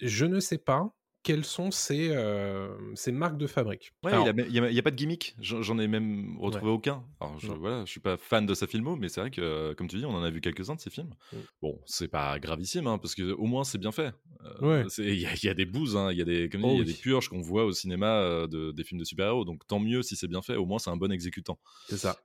[0.00, 0.94] je ne sais pas
[1.26, 3.92] quelles sont ses, euh, ses marques de fabrique?
[4.04, 5.34] Ouais, Alors, il n'y a, pas de gimmick.
[5.40, 6.76] J'en ai même retrouvé Ouais.
[6.76, 7.04] aucun.
[7.20, 9.74] Alors, je, voilà, je suis pas fan de sa filmo, mais c'est vrai que, euh,
[9.74, 11.10] comme tu dis, on en a vu quelques-uns de ses films.
[11.32, 11.36] Mm.
[11.62, 14.14] Bon, c'est pas gravissime, hein, parce que au moins c'est bien fait.
[14.44, 14.86] Euh, Ouais.
[14.98, 16.68] Il y, a- il y a des bouses, hein, il y a des, comme Oh
[16.74, 16.84] y a oui.
[16.84, 19.44] des purges qu'on voit au cinéma euh, de, des films de super-héros.
[19.44, 20.54] Donc tant mieux si c'est bien fait.
[20.54, 21.58] Au moins c'est un bon exécutant.
[21.88, 22.16] c'est ça.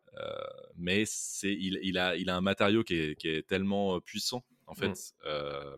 [0.78, 4.00] mais c'est il, il a il a un matériau qui est, qui est tellement euh,
[4.00, 4.90] puissant en fait
[5.26, 5.76] Mm.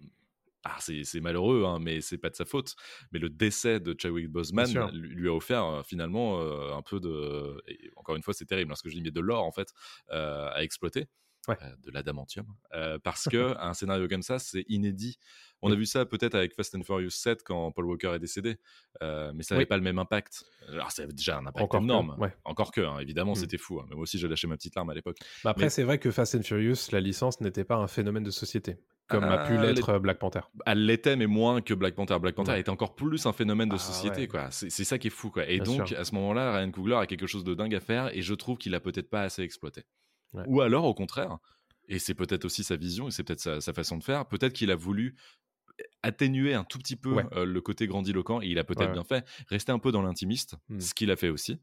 [0.63, 2.75] Ah, c'est malheureux hein, mais c'est pas de sa faute
[3.11, 6.99] mais le décès de Chadwick Boseman lui, lui a offert euh, finalement euh, un peu
[6.99, 9.43] de et encore une fois c'est terrible hein, ce que je dis mais de l'or
[9.43, 9.69] en fait
[10.11, 11.07] euh, à exploiter
[11.49, 11.57] Ouais.
[11.85, 12.45] de l'adamantium
[13.03, 15.17] parce que un scénario comme ça c'est inédit
[15.61, 18.55] on a vu ça peut-être avec Fast and Furious 7 quand Paul Walker est décédé
[19.01, 19.07] mais
[19.43, 19.57] ça Oui.
[19.57, 22.33] n'avait pas le même impact alors ça avait déjà un impact Encore que, énorme ouais.
[22.45, 23.35] encore que hein, évidemment Mm.
[23.35, 23.85] c'était fou hein.
[23.89, 25.99] mais moi aussi j'ai lâché ma petite larme à l'époque Bah après, Mais- c'est vrai
[25.99, 29.53] que Fast and Furious, la licence n'était pas un phénomène de société, comme a pu
[29.57, 30.39] Ah, l'être euh, Black Panther.
[30.65, 32.17] elle l'était mais moins que Black Panther.
[32.19, 32.59] Black Panther Ouais.
[32.61, 34.27] était encore plus un phénomène de Ah, société ouais.
[34.27, 34.49] quoi.
[34.51, 35.45] C'est ça qui est fou quoi.
[35.47, 35.99] Et Bien donc sûr.
[35.99, 38.57] à ce moment-là, Ryan Coogler a quelque chose de dingue à faire et je trouve
[38.57, 39.83] qu'il a peut-être pas assez exploité.
[40.33, 40.43] Ouais.
[40.47, 41.37] Ou alors au contraire,
[41.89, 44.53] et c'est peut-être aussi sa vision et c'est peut-être sa, sa façon de faire, peut-être
[44.53, 45.15] qu'il a voulu
[46.01, 49.25] atténuer un tout petit peu euh, le côté grandiloquent et il a peut-être bien fait
[49.47, 50.79] rester un peu dans l'intimiste, Mm.
[50.79, 51.59] ce qu'il a fait aussi.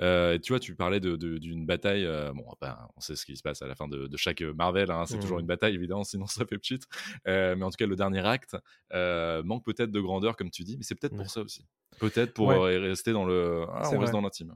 [0.00, 2.04] Euh, tu vois, tu parlais de- de- d'une bataille.
[2.04, 4.40] euh, bon, ben, on sait ce qui se passe à la fin de, de chaque
[4.42, 4.90] Marvel.
[4.90, 6.58] hein, c'est toujours une bataille, évidemment, sinon ça fait.
[7.28, 8.56] Euh, mais en tout cas, le dernier acte
[8.92, 10.76] euh, manque peut-être de grandeur, comme tu dis.
[10.76, 11.18] Mais c'est peut-être Ouais.
[11.18, 11.64] pour ça aussi.
[12.00, 12.56] Peut-être pour Ouais.
[12.56, 13.64] euh, rester dans le.
[13.68, 14.10] Ah, on reste vrai.
[14.12, 14.54] dans l'intime.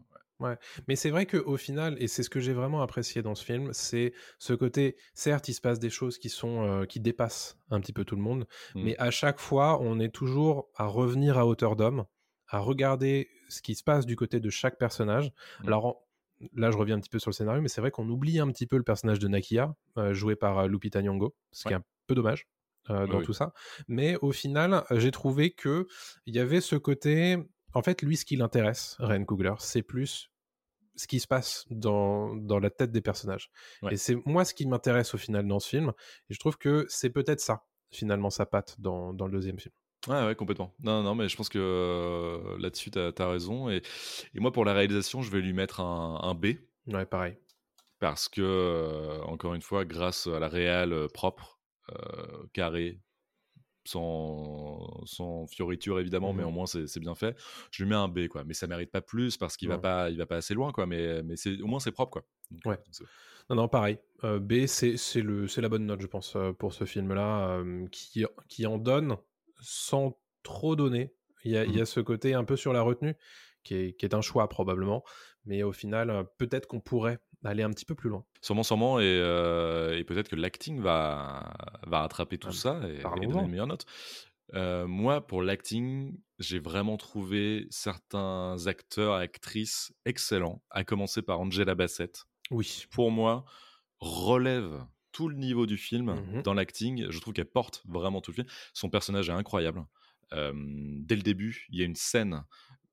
[0.86, 3.72] Mais c'est vrai qu'au final, et c'est ce que j'ai vraiment apprécié dans ce film,
[3.72, 7.80] c'est ce côté, certes, il se passe des choses qui sont euh, qui dépassent un
[7.80, 8.46] petit peu tout le monde,
[8.76, 8.82] Mm.
[8.84, 12.04] mais à chaque fois, on est toujours à revenir à hauteur d'homme,
[12.46, 15.32] à regarder ce qui se passe du côté de chaque personnage.
[15.62, 15.66] Mm.
[15.66, 16.04] Alors
[16.54, 18.48] là, je reviens un petit peu sur le scénario, mais c'est vrai qu'on oublie un
[18.52, 21.76] petit peu le personnage de Nakia, euh, joué par euh, Lupita Nyong'o, ce qui est
[21.76, 22.46] un peu dommage.
[22.90, 23.24] euh, dans oui.
[23.24, 23.52] tout ça,
[23.86, 25.86] mais au final, j'ai trouvé que
[26.26, 27.36] il y avait ce côté.
[27.74, 30.30] En fait, lui, ce qui l'intéresse, Ryan Coogler, c'est plus
[30.96, 33.50] ce qui se passe dans, dans la tête des personnages.
[33.82, 33.94] Ouais.
[33.94, 35.92] Et c'est moi ce qui m'intéresse au final dans ce film.
[36.28, 39.74] Et je trouve que c'est peut-être ça, finalement, sa patte dans, dans le deuxième film.
[40.06, 40.72] Ouais, ouais, complètement.
[40.82, 43.68] Non, non, mais je pense que euh, là-dessus, tu as, raison.
[43.68, 43.82] Et,
[44.34, 46.54] et moi, pour la réalisation, je vais lui mettre un, un B.
[46.86, 47.36] Ouais, pareil.
[47.98, 51.58] Parce que, euh, encore une fois, grâce à la réal euh, propre,
[51.90, 53.00] euh, carré,
[53.84, 56.48] sans, sans fioriture évidemment, mais Mhm.
[56.48, 57.36] au moins c'est bien fait.
[57.70, 58.44] Je lui mets un B, quoi.
[58.44, 60.86] Mais ça mérite pas plus parce qu'il va pas, il va pas assez loin, quoi.
[60.86, 62.24] Mais, mais au moins c'est propre, quoi.
[62.50, 62.78] Donc, Ouais.
[63.48, 63.98] Non, non, pareil.
[64.22, 69.16] B, c'est la bonne note, je pense, pour ce film-là, qui, qui en donne
[69.60, 71.12] sans trop donner.
[71.44, 73.14] Il y, a, il y a ce côté un peu sur la retenue,
[73.62, 75.04] qui est, qui est un choix probablement,
[75.44, 78.24] mais au final, euh, peut-être qu'on pourrait aller un petit peu plus loin.
[78.42, 81.54] Sûrement, sûrement, et, euh, et peut-être que l'acting va,
[81.86, 83.86] va rattraper tout Ah, ça et, et donner une meilleure note.
[84.54, 91.74] Euh, moi, pour l'acting, j'ai vraiment trouvé certains acteurs, actrices excellents, à commencer par Angela
[91.74, 92.24] Bassett.
[92.50, 92.86] Oui.
[92.90, 93.44] Pour moi,
[94.00, 96.42] relève tout le niveau du film Mhm.
[96.42, 97.10] dans l'acting.
[97.10, 98.46] Je trouve qu'elle porte vraiment tout le film.
[98.72, 99.84] Son personnage est incroyable.
[100.32, 102.44] Euh, dès le début, il y a une scène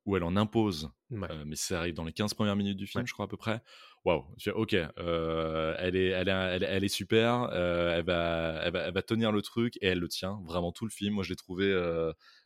[0.05, 1.27] où elle en impose Ouais.
[1.31, 3.07] euh, mais ça arrive dans les 15 premières minutes du film, Ouais.
[3.07, 3.61] je crois à peu près.
[4.05, 4.23] Waouh,
[4.53, 8.71] ok, euh, elle, est, elle, est, elle, est- elle est super, euh, elle, va, elle,
[8.71, 11.15] va, elle va tenir le truc et elle le tient vraiment tout le film.
[11.15, 11.73] Moi, je l'ai trouvé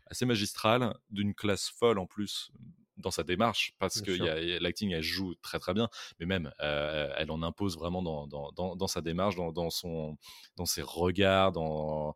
[0.08, 2.52] assez magistral, d'une classe folle en plus
[3.00, 7.12] dans sa démarche, parce Bien que l'acting, elle joue très très bien, mais même, euh,
[7.18, 10.18] elle en impose vraiment dans, dans, dans, dans sa démarche, dans, son,
[10.58, 12.16] dans ses regards, dans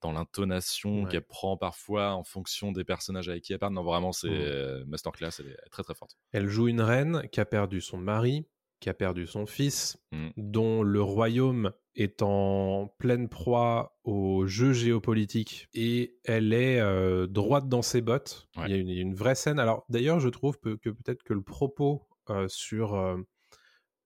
[0.00, 1.06] dans l'intonation Ouais.
[1.06, 3.74] qu'elle prend parfois en fonction des personnages avec qui elle parle.
[3.74, 4.44] Non, vraiment, c'est Mhm.
[4.46, 6.16] euh, masterclass, elle est très très forte.
[6.32, 8.46] Elle joue une reine qui a perdu son mari,
[8.80, 10.30] qui a perdu son fils, Mm.
[10.36, 17.68] dont le royaume est en pleine proie au jeu géopolitique et elle est euh, droite
[17.68, 18.48] dans ses bottes.
[18.56, 18.64] Ouais.
[18.66, 19.58] Il y a une, il y a une vraie scène.
[19.58, 23.16] Alors d'ailleurs, je trouve que, que peut-être que le propos euh, sur euh,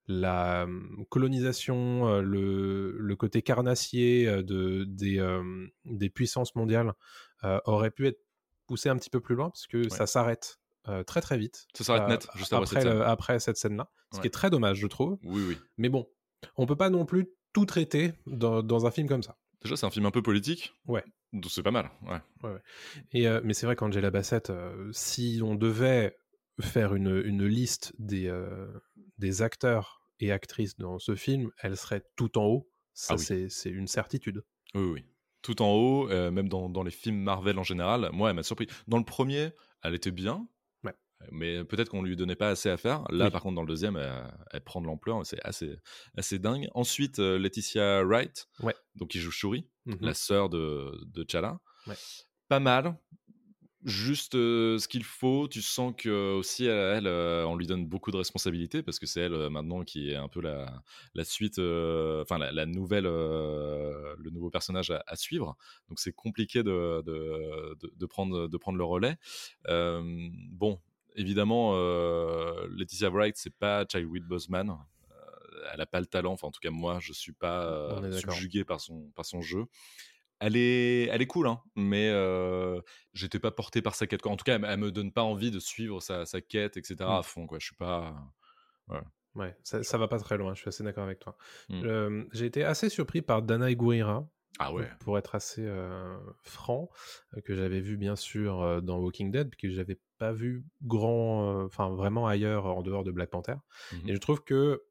[0.07, 5.41] la hum, colonisation, le, le côté carnassier de, des,
[5.85, 6.93] des puissances mondiales
[7.65, 8.21] aurait pu être
[8.67, 10.59] poussé un petit peu plus loin parce que ça s'arrête
[11.07, 11.67] très très vite.
[11.75, 12.99] Ça s'arrête net, juste après cette scène.
[12.99, 13.91] le- après cette scène-là.
[14.13, 15.19] Ce qui est très dommage, je trouve.
[15.25, 15.57] Oui, oui.
[15.79, 16.07] Mais bon,
[16.57, 19.39] on peut pas non plus tout traiter dans, dans un film comme ça.
[19.63, 20.75] Déjà, c'est un film un peu politique.
[20.87, 21.03] Ouais.
[21.33, 21.91] Donc c'est pas mal.
[22.43, 22.51] Ouais.
[23.13, 26.17] Et, euh, mais c'est vrai qu'Angela Bassett, euh, si on devait
[26.61, 28.67] faire une, une liste des, euh,
[29.19, 32.71] des acteurs et actrices dans ce film, elle serait tout en haut.
[32.93, 33.47] Ça, Ah oui.
[33.51, 34.45] c'est- une certitude.
[34.75, 35.05] Oui, oui, oui.
[35.43, 38.67] Tout en haut, même dans, dans les films Marvel en général, moi, elle m'a surpris.
[38.87, 39.51] Dans le premier,
[39.83, 40.47] elle était bien.
[41.31, 43.05] Mais peut-être qu'on lui donnait pas assez à faire.
[43.11, 43.31] Là, Oui.
[43.31, 45.25] par contre, dans le deuxième, elle, elle prend de l'ampleur.
[45.25, 45.77] C'est assez,
[46.17, 46.69] assez dingue.
[46.75, 48.75] Ensuite, euh, Laetitia Wright, Ouais.
[48.95, 49.99] donc qui joue Shuri, Mhm.
[50.01, 51.27] la sœur de, de.
[51.87, 51.95] Ouais.
[52.49, 52.97] Pas mal.
[53.87, 55.47] juste euh, ce qu'il faut.
[55.47, 59.21] Tu sens que aussi elle, euh, on lui donne beaucoup de responsabilités parce que c'est
[59.21, 60.83] elle euh, maintenant qui est un peu la,
[61.15, 65.55] la suite, euh, enfin la, la nouvelle, euh, le nouveau personnage à, à suivre.
[65.91, 69.17] Donc c'est compliqué de, de, de- prendre, de prendre le relais.
[69.69, 70.03] Euh,
[70.51, 70.81] bon,
[71.15, 74.71] évidemment, euh, Laetitia Wright, c'est pas Chadwick Boseman.
[74.71, 75.15] Euh,
[75.73, 76.33] elle a pas le talent.
[76.33, 79.65] Enfin, en tout cas, moi, je suis pas euh, subjugué par son, par son jeu.
[80.41, 82.81] Elle est, elle est cool, hein, mais euh,
[83.13, 84.27] j'étais pas porté par sa quête.
[84.27, 86.97] En tout cas, elle, elle me donne pas envie de suivre sa, sa quête, etc.
[87.01, 87.05] Mm.
[87.05, 87.47] à fond.
[87.47, 87.59] Quoi.
[87.61, 88.15] Je suis pas.
[89.35, 91.37] Ouais, ça, ça va pas très loin, je suis assez d'accord avec toi.
[91.69, 91.83] Mm.
[91.85, 94.89] Euh, J'ai été assez surpris par Dana Gurira, Ah ouais.
[95.01, 96.89] pour être assez euh, franc,
[97.37, 100.65] euh, que j'avais vu bien sûr euh, dans Walking Dead, puis que j'avais pas vu
[100.83, 103.57] grand, euh, enfin vraiment ailleurs en dehors de Black Panther.
[103.93, 104.09] Mhm.
[104.11, 104.85] Et je trouve que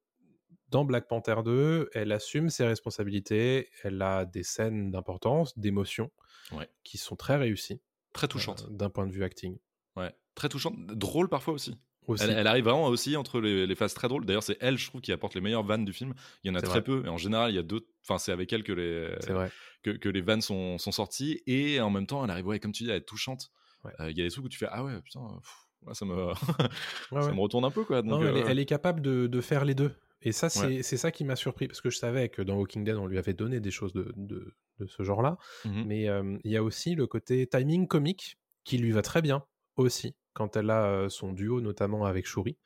[0.69, 6.12] dans Black Panther 2, elle assume ses responsabilités, elle a des scènes d'importance, d'émotion,
[6.52, 6.67] Ouais.
[6.84, 7.80] qui sont très réussies
[8.12, 8.65] Très touchante.
[8.67, 9.58] euh, d'un point de vue acting.
[9.95, 10.13] Ouais.
[10.36, 10.76] Très touchante.
[10.88, 11.78] Drôle parfois aussi.
[12.20, 14.26] Elle, elle arrive vraiment aussi entre les, les phases très drôles.
[14.26, 16.13] D'ailleurs, c'est elle, je trouve, qui apporte les meilleures vannes du film.
[16.44, 16.84] Il y en a très vrai.
[16.84, 17.04] peu.
[17.06, 17.88] Et en général, il y a deux.
[18.04, 19.50] Enfin, c'est avec elle que les, vrai.
[19.84, 21.42] que, que les vannes sont, sont sorties.
[21.48, 23.50] Et en même temps, elle arrive, ouais, comme tu dis, à être touchante.
[23.86, 24.12] Euh, Ouais.
[24.12, 26.13] Il y a des trucs où tu fais Ah ouais, putain, pff, ça, me...
[27.12, 27.84] Ouais, ça me retourne un peu.
[27.84, 28.02] Quoi.
[28.02, 29.92] Donc, Non, elle, est, euh, elle est capable de, de faire les deux.
[30.22, 32.96] Et ça, c'est ça qui m'a surpris, parce que je savais que dans Walking Dead,
[32.96, 35.38] on lui avait donné des choses de, de, de ce genre-là.
[35.66, 35.84] mhm.
[35.86, 39.44] Mais euh, il y a aussi le côté timing comique qui lui va très bien
[39.76, 42.58] aussi, quand elle a son duo, notamment avec Shuri,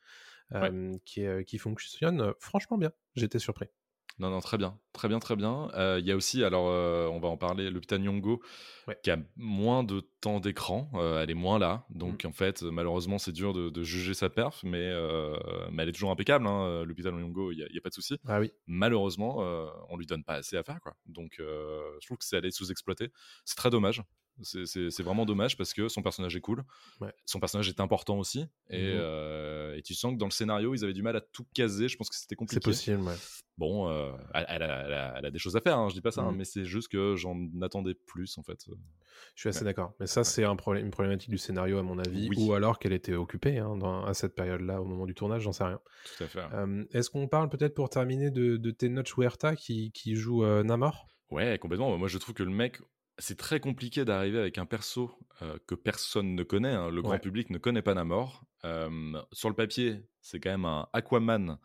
[1.04, 2.92] qui, est- qui fonctionne franchement bien.
[3.14, 3.66] J'étais surpris.
[4.20, 5.68] Non, non, très bien, très bien, très bien.
[5.74, 8.42] Euh, Il y a aussi, alors, euh, on va en parler, Lupita Nyong'o,
[8.88, 8.98] Ouais.
[9.04, 13.18] qui a moins de temps d'écran, euh, elle est moins là, donc en fait, malheureusement,
[13.18, 14.90] c'est dur de, de juger sa perf, mais,
[15.70, 17.90] mais elle est toujours impeccable, hein, Lupita Nyong'o, il n'y a, il y a pas
[17.90, 18.18] de souci.
[18.26, 19.36] Ah oui, Malheureusement,
[19.88, 20.96] on lui donne pas assez à faire, quoi.
[21.06, 23.12] Donc, je trouve que c'est allé sous-exploité.
[23.44, 24.02] C'est très dommage.
[24.42, 26.64] C'est- C'est c'est vraiment dommage parce que son personnage est cool.
[27.00, 27.12] Ouais.
[27.24, 28.46] Son personnage est important aussi.
[28.70, 28.98] Et, Mhm.
[29.00, 31.88] euh, et tu sens que dans le scénario, ils avaient du mal à tout caser.
[31.88, 32.60] Je pense que c'était c'est compliqué.
[32.60, 33.02] possible.
[33.02, 33.14] ouais.
[33.56, 35.94] Bon, euh, elle, elle a, elle a- elle a des choses à faire, hein, je
[35.94, 36.36] dis pas ça, hein, Mhm.
[36.38, 38.64] mais c'est juste que j'en attendais plus en fait.
[39.34, 39.64] Je suis assez Ouais.
[39.64, 39.94] d'accord.
[39.98, 42.36] Mais ça, c'est un problème, une problématique du scénario, à mon avis, Oui.
[42.38, 45.52] ou alors qu'elle était occupée hein, dans- à cette période-là, au moment du tournage, j'en
[45.52, 45.80] sais rien.
[46.16, 46.38] Tout à fait.
[46.52, 50.62] Euh, Est-ce qu'on parle peut-être pour terminer de, de Tenoch Huerta qui, qui joue euh,
[50.62, 51.08] Namor?
[51.30, 51.96] Ouais, complètement.
[51.98, 52.78] Moi, je trouve que le mec,
[53.18, 55.10] c'est très compliqué d'arriver avec un perso
[55.42, 56.72] euh, que personne ne connaît.
[56.74, 56.90] hein.
[56.90, 57.18] Le grand Ouais.
[57.18, 58.44] public ne connaît pas Namor.
[58.64, 58.88] Euh,
[59.32, 61.58] sur le papier, c'est quand même un Aquaman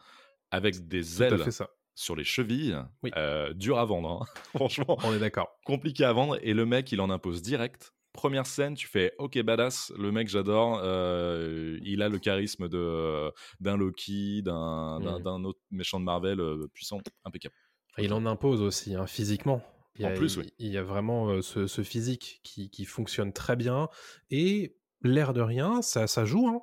[0.52, 1.70] avec des ailes ça.
[1.96, 2.78] sur les chevilles.
[3.02, 3.12] Oui.
[3.18, 4.26] Euh, dur à vendre, hein.
[4.56, 4.98] franchement.
[5.04, 5.60] On est d'accord.
[5.66, 7.94] compliqué à vendre et le mec il en impose direct.
[8.14, 13.76] Première scène, tu fais ok badass, le mec j'adore, il a le charisme de d'un
[13.76, 16.40] Loki, d'un d'un- autre méchant de Marvel
[16.76, 17.56] puissant, impeccable.
[17.98, 19.64] Il en impose aussi, hein, physiquement.
[19.96, 20.54] Il y a, En plus, il- oui.
[20.60, 23.90] il y a vraiment ce, ce physique qui, qui fonctionne très bien.
[24.32, 26.62] Et l'air de rien, ça, ça joue hein,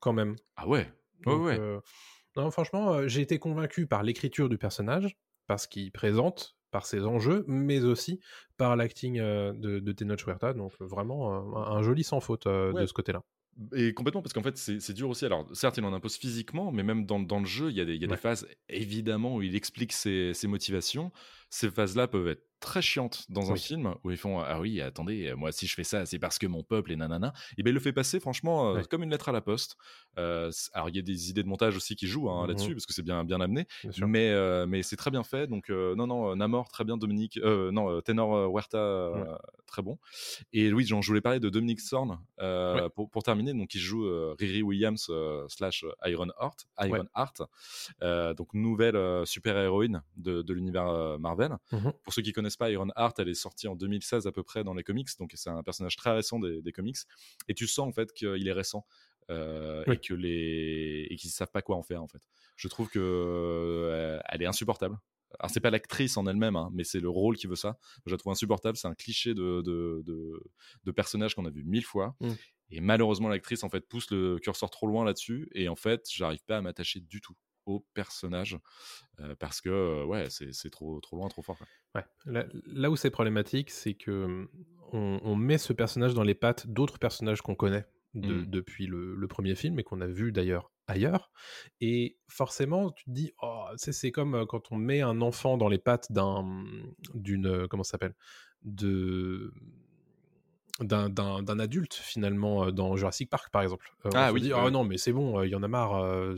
[0.00, 0.36] quand même.
[0.56, 0.90] Ah ouais,
[1.26, 1.58] ouais Donc, ouais.
[1.60, 1.80] euh,
[2.36, 7.04] non, franchement, j'ai été convaincu par l'écriture du personnage, par ce qu'il présente, par ses
[7.04, 8.20] enjeux, mais aussi
[8.56, 10.54] par l'acting de, de Tenoch Huerta.
[10.54, 12.80] Donc vraiment un, un joli sans faute Ouais.
[12.80, 13.20] de ce côté-là.
[13.74, 15.26] Et complètement, parce qu'en fait, c'est c'est dur aussi.
[15.26, 17.84] Alors, certes, il en impose physiquement, mais même dans, dans le jeu, il y a,
[17.84, 18.14] des, il y a Ouais.
[18.16, 21.12] des phases, évidemment, où il explique ses, ses motivations.
[21.54, 23.60] Ces phases-là peuvent être très chiantes dans un Oui.
[23.60, 26.46] film, où ils font Ah oui, attendez, moi, si je fais ça, c'est parce que
[26.46, 27.32] mon peuple est nanana.
[27.58, 28.84] Et bien, il le fait passer, franchement, euh, Ouais.
[28.88, 29.76] comme une lettre à la poste.
[30.16, 32.48] Euh, alors, il y a des idées de montage aussi qui jouent hein, Mhm.
[32.48, 33.66] là-dessus, parce que c'est bien, bien amené.
[33.84, 34.06] Bien.
[34.06, 35.46] Mais, euh, mais c'est très bien fait.
[35.48, 36.96] Donc, euh, non, non, euh, Namor, très bien.
[36.96, 39.28] Dominique, euh, non, euh, Tenor euh, Huerta, euh, Ouais.
[39.66, 39.98] très bon.
[40.52, 42.88] Et oui, j'en- je voulais parler de Dominique Sorn euh, Ouais.
[42.90, 43.52] pour, pour terminer.
[43.54, 46.66] Donc, il joue euh, Riri Williams euh, slash Iron Heart.
[46.80, 47.06] Iron.
[47.16, 47.42] Heart.
[48.02, 51.58] Euh, donc, nouvelle euh, super-héroïne de, de l'univers euh, Marvel.
[51.72, 51.92] Mhm.
[52.02, 54.64] Pour ceux qui connaissent pas Iron Heart, elle est sortie en 2016 à peu près
[54.64, 55.08] dans les comics.
[55.18, 56.96] Donc, c'est un personnage très récent des, des comics.
[57.48, 58.84] Et tu sens en fait qu'il est récent.
[59.30, 59.94] euh, Oui.
[59.94, 62.22] et que les et qu'ils savent pas quoi en faire en fait.
[62.56, 64.98] Je trouve que euh, elle est insupportable.
[65.38, 67.78] Alors c'est pas l'actrice en elle-même, hein, mais c'est le rôle qui veut ça.
[68.04, 68.76] Je la trouve insupportable.
[68.76, 70.42] C'est un cliché de de, de,
[70.84, 72.16] de personnage qu'on a vu mille fois.
[72.20, 72.32] Mm.
[72.70, 75.48] Et malheureusement l'actrice en fait pousse le curseur trop loin là-dessus.
[75.54, 77.34] Et en fait j'arrive pas à m'attacher du tout
[77.66, 78.58] au personnage
[79.20, 81.56] euh, parce que ouais c'est trop trop loin, trop fort.
[81.58, 81.66] quoi.
[81.94, 82.04] Ouais.
[82.26, 84.48] Là, là où c'est problématique, c'est que
[84.92, 88.46] on, on met ce personnage dans les pattes d'autres personnages qu'on connaît de- Mm.
[88.46, 91.30] depuis le, le premier film et qu'on a vu d'ailleurs ailleurs.
[91.80, 95.78] Et forcément, tu te dis, oh, c'est comme quand on met un enfant dans les
[95.78, 96.64] pattes d'un,
[97.14, 98.14] d'une, comment ça s'appelle,
[98.62, 99.52] de
[100.84, 103.88] d'un, adulte finalement euh, dans Jurassic Park par exemple.
[104.06, 105.68] Euh, on Ah se oui, dit, oh non mais c'est bon, il y en a
[105.68, 106.36] marre, euh,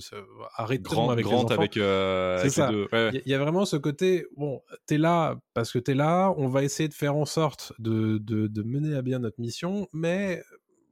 [0.56, 1.48] arrêtons Grande avec les enfants.
[1.50, 2.70] avec, euh, C'est ça.
[2.72, 3.10] Ouais.
[3.12, 6.48] Il y, y a vraiment ce côté, bon, t'es là parce que t'es là, on
[6.48, 10.42] va essayer de faire en sorte de, de, de mener à bien notre mission, mais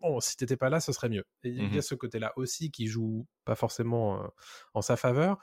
[0.00, 1.24] bon, si t'étais pas là, ce serait mieux.
[1.44, 1.82] Il y a Mhm.
[1.82, 4.26] ce côté-là aussi qui joue pas forcément euh,
[4.74, 5.38] en sa faveur.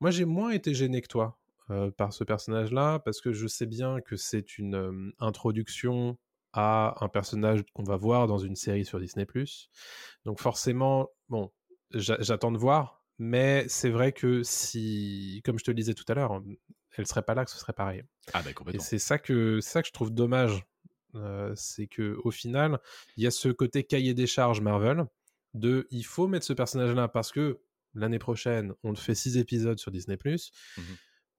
[0.00, 1.36] Moi, j'ai moins été gêné que toi
[1.70, 6.18] euh, par ce personnage-là, parce que je sais bien que c'est une euh, introduction
[6.52, 9.26] à un personnage qu'on va voir dans une série sur Disney+.
[10.24, 11.52] Donc forcément, bon,
[11.92, 16.04] j'a- j'attends de voir, mais c'est vrai que si, comme je te le disais tout
[16.08, 16.42] à l'heure,
[16.96, 18.02] elle serait pas là, que ce serait pareil.
[18.32, 18.82] Ah Et complètement.
[18.82, 20.64] c'est ça que ça que je trouve dommage,
[21.14, 22.80] euh, c'est que au final,
[23.16, 25.04] il y a ce côté cahier des charges Marvel
[25.54, 27.60] de il faut mettre ce personnage-là parce que
[27.94, 30.16] l'année prochaine on fait six épisodes sur Disney+.
[30.76, 30.84] Mhm.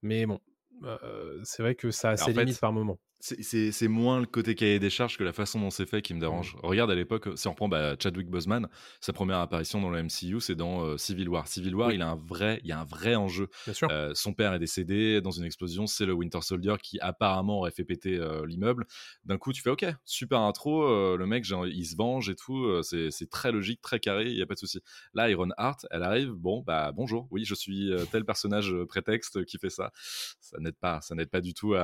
[0.02, 0.40] Mais bon,
[0.84, 2.98] euh, c'est vrai que ça a ses limites par moment.
[3.24, 6.18] C'est- moins le côté cahier des charges que la façon dont c'est fait qui me
[6.18, 6.56] dérange.
[6.64, 8.68] Regarde à l'époque, si on reprend bah, Chadwick Boseman,
[9.00, 11.46] sa première apparition dans le MCU, c'est dans euh, Civil War.
[11.46, 11.94] Civil War, Oui.
[11.94, 13.46] il a un vrai, il y a un vrai enjeu.
[13.64, 13.88] Bien sûr.
[13.92, 17.70] Euh, son père est décédé dans une explosion, c'est le Winter Soldier qui apparemment aurait
[17.70, 18.86] fait péter euh, l'immeuble.
[19.24, 22.82] D'un coup, tu fais OK, super intro, le mec, genre, il se venge et tout,
[22.82, 24.80] c'est très logique, très carré, il y a pas de souci.
[25.14, 29.58] Là, Iron Heart, elle arrive, bon, bah bonjour, oui, je suis tel personnage prétexte qui
[29.58, 29.92] fait ça.
[30.40, 31.82] Ça n'aide pas, ça n'aide pas du tout à,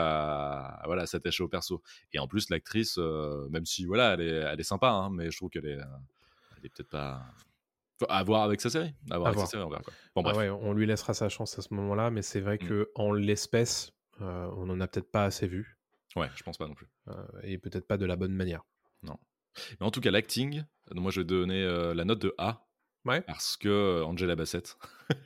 [0.83, 1.83] à, voilà, s'attacher au perso.
[2.13, 5.31] Et en plus, l'actrice, euh, même si voilà, elle est, elle est sympa, hein, mais
[5.31, 5.85] je trouve qu'elle est, euh,
[6.59, 7.23] elle est peut-être pas.
[8.09, 8.95] À voir avec sa série.
[9.11, 9.47] À voir À avec voir.
[9.47, 9.93] sa série, on verra quoi.
[10.15, 10.37] Bon, Ah bref.
[10.37, 12.67] ouais, on lui laissera sa chance à ce moment-là, mais c'est vrai Mm.
[12.69, 15.79] que en l'espèce, euh, on en a peut-être pas assez vu
[16.17, 16.87] Ouais, je pense pas non plus.
[17.09, 18.63] euh, et peut-être pas de la bonne manière.
[19.81, 20.61] Mais en tout cas, l'acting,
[20.93, 22.68] euh, moi je vais donner euh, la note de A.
[23.09, 23.23] Ouais.
[23.23, 24.77] Parce que Angela Bassett,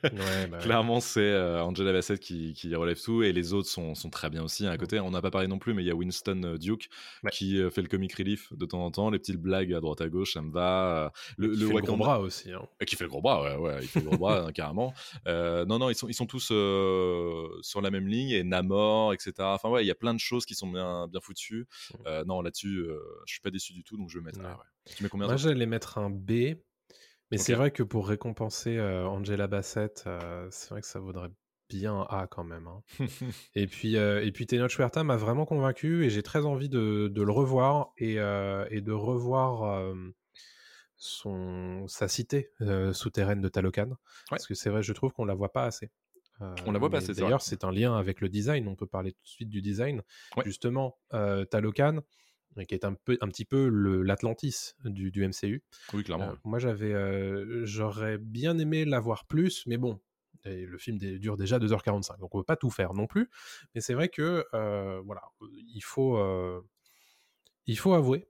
[0.03, 3.95] Ouais, bah clairement, c'est euh, Angela Bassett qui, qui relève tout et les autres sont,
[3.95, 4.65] sont très bien aussi.
[4.65, 6.89] À côté, on n'a pas parlé non plus, mais il y a Winston euh, Duke
[7.31, 10.01] qui euh, fait le comic relief de temps en temps, les petites blagues à droite
[10.01, 11.11] à gauche, ça me va.
[11.37, 12.51] Le, Qui le fait le gros bras aussi.
[12.51, 12.65] hein.
[12.79, 14.93] Et qui fait le gros bras, ouais, ouais, il fait le gros bras, hein, carrément.
[15.27, 19.13] Euh, non, non, ils sont, ils sont tous euh, sur la même ligne, et Namor,
[19.13, 19.33] etc.
[19.39, 21.67] Enfin, ouais, il y a plein de choses qui sont bien, bien foutues.
[22.05, 22.85] Euh, non, là-dessus,
[23.25, 24.39] je suis pas déçu du tout, donc je vais mettre.
[24.95, 26.55] Tu mets combien Moi, j'allais mettre un B,
[27.33, 31.29] mais c'est vrai que pour récompenser euh, Angela Bassett, euh, c'est vrai que ça vaudrait
[31.69, 32.67] bien un A quand même.
[32.67, 32.83] hein.
[33.55, 37.07] et puis, euh, et puis Tenoch Huerta m'a vraiment convaincu et j'ai très envie de,
[37.07, 39.93] de le revoir et, et de revoir
[40.95, 42.51] son, sa cité
[42.93, 43.97] souterraine de Talocan.
[44.29, 45.89] Parce que c'est vrai, je trouve qu'on la voit pas assez.
[46.39, 48.67] On la voit pas assez, D'ailleurs, c'est un lien avec le design.
[48.67, 50.01] On peut parler tout de suite du design.
[50.37, 50.43] Ouais.
[50.45, 50.99] Justement,
[51.49, 52.01] Talocan,
[52.67, 53.67] qui est un, peu, un petit peu
[54.03, 55.63] l'Atlantis du, du MCU.
[55.93, 56.29] Oui, clairement.
[56.31, 59.99] Euh, moi, j'avais, euh, j'aurais bien aimé l'avoir plus, mais bon,
[60.45, 63.29] et le film dure déjà 2h45, donc on peut pas tout faire non plus.
[63.75, 65.21] Mais c'est vrai que, euh, voilà,
[65.73, 66.17] il faut,
[67.65, 68.27] il faut avouer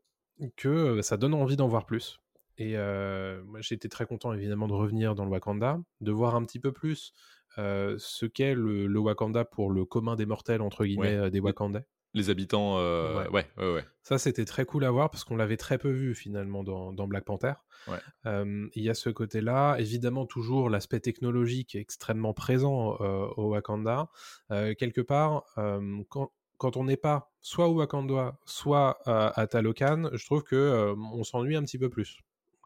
[0.57, 2.19] que ça donne envie d'en voir plus.
[2.57, 6.43] Et moi, j'ai été très content évidemment de revenir dans le Wakanda, de voir un
[6.45, 7.13] petit peu plus
[7.57, 11.31] euh, ce qu'est le, le Wakanda pour le commun des mortels entre guillemets Ouais.
[11.31, 11.39] des.
[11.39, 11.85] Wakandais.
[12.13, 13.29] Les habitants, euh, Ouais.
[13.29, 13.85] ouais, ouais, ouais.
[14.03, 17.07] Ça, c'était très cool à voir parce qu'on l'avait très peu vu finalement dans, dans
[17.07, 17.53] Black Panther.
[17.87, 17.97] Ouais.
[18.27, 19.77] Euh, Il y a ce côté-là.
[19.79, 24.09] Évidemment, toujours l'aspect technologique extrêmement présent euh, au Wakanda.
[24.51, 25.43] Euh, quelque part,
[26.09, 31.23] quand, quand on n'est pas soit au Wakanda, soit à Talocan, je trouve que on
[31.23, 32.19] s'ennuie un petit peu plus.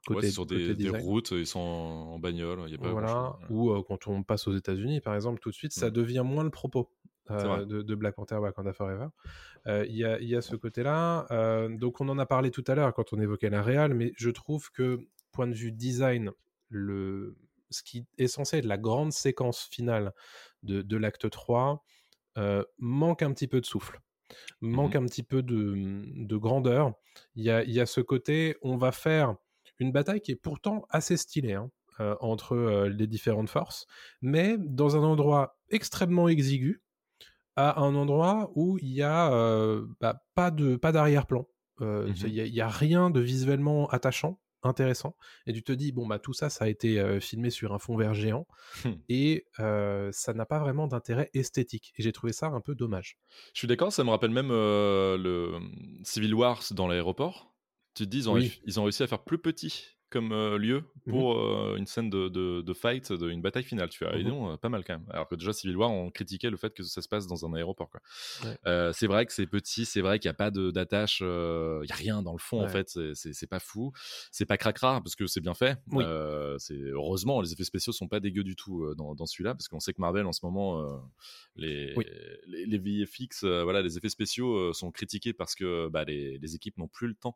[0.10, 3.30] Ouais, Côté, c'est sur des, routes, ils sont en, bagnole, il y a pas Voilà.
[3.42, 3.46] Ouais.
[3.50, 5.92] Ou euh, quand on passe aux États-Unis, par exemple, tout de suite, ça Mm.
[5.92, 6.90] devient moins le propos
[7.32, 9.08] euh, de, de Black Panther Wakanda Forever.
[9.68, 11.26] Euh, Il y, a, il y a ce côté-là.
[11.32, 14.14] Euh, donc, on en a parlé tout à l'heure quand on évoquait la réal, mais
[14.16, 15.00] je trouve que,
[15.32, 16.32] point de vue design,
[16.70, 17.36] le,
[17.70, 20.14] ce qui est censé être la grande séquence finale
[20.64, 21.84] de, de l'acte 3
[22.38, 24.00] euh, manque un petit peu de souffle,
[24.62, 26.94] manque un petit peu de, de grandeur.
[27.36, 29.36] Il y a, il y a ce côté, on va faire
[29.80, 33.88] une bataille qui est pourtant assez stylée hein, euh, entre euh, les différentes forces,
[34.22, 36.84] mais dans un endroit extrêmement exigu,
[37.58, 41.46] à un endroit où il y a euh, bah, pas de pas d'arrière-plan.
[41.82, 42.16] Euh, Mhm.
[42.26, 45.16] Il y, a- il y a rien de visuellement attachant, intéressant,
[45.46, 47.80] et tu te dis bon bah tout ça ça a été euh, filmé sur un
[47.80, 48.48] fond vert géant
[48.84, 48.94] Hmm.
[49.10, 51.94] et ça n'a pas vraiment d'intérêt esthétique.
[51.98, 53.18] Et j'ai trouvé ça un peu dommage.
[53.54, 55.60] Je suis d'accord, ça me rappelle même le
[56.04, 57.54] Civil Wars dans l'aéroport.
[57.96, 58.42] Tu te dis, ils ont, Oui.
[58.48, 62.10] réussi- ils ont réussi à faire plus petit comme euh, lieu pour euh, une scène
[62.10, 63.90] de, de, de fight, de, une bataille finale.
[63.90, 64.30] Tu ah, dis Mhm.
[64.30, 65.06] donc, euh, pas mal quand même.
[65.10, 67.54] Alors que déjà, Civil War, on critiquait le fait que ça se passe dans un
[67.54, 67.90] aéroport.
[67.90, 68.00] quoi.
[68.46, 68.58] Ouais.
[68.68, 71.26] Euh, c'est vrai que c'est petit, c'est vrai qu'il n'y a pas de- d'attache, il
[71.86, 73.92] n'y a rien dans le fond en fait, c'est- pas fou.
[74.32, 75.78] C'est pas cracra parce que c'est bien fait.
[75.92, 76.04] Oui.
[76.58, 79.80] C'est heureusement, les effets spéciaux sont pas dégueux du tout dans, dans celui-là parce qu'on
[79.80, 81.02] sait que Marvel en ce moment,
[81.56, 82.06] les, Oui.
[82.48, 86.78] les, les VFX, voilà, les effets spéciaux sont critiqués parce que bah, les, les équipes
[86.78, 87.36] n'ont plus le temps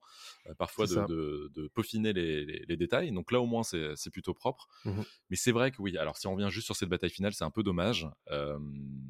[0.57, 3.12] parfois de, de peaufiner les, les, détails.
[3.12, 4.67] Donc là, au moins, c'est plutôt propre.
[4.86, 5.04] Mhm.
[5.30, 7.43] Mais c'est vrai que oui, alors si on revient juste sur cette bataille finale, c'est
[7.43, 8.08] un peu dommage.
[8.32, 8.58] Euh,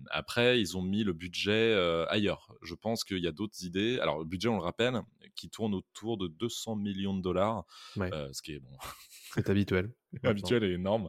[0.09, 2.53] après, ils ont mis le budget euh, ailleurs.
[2.61, 3.99] Je pense qu'il y a d'autres idées.
[3.99, 5.01] Alors, le budget, on le rappelle,
[5.35, 8.09] qui tourne autour de 200 millions de dollars, Ouais.
[8.13, 8.71] euh, ce qui est bon,
[9.33, 9.93] C'est habituel.
[10.23, 11.07] habituel et énorme.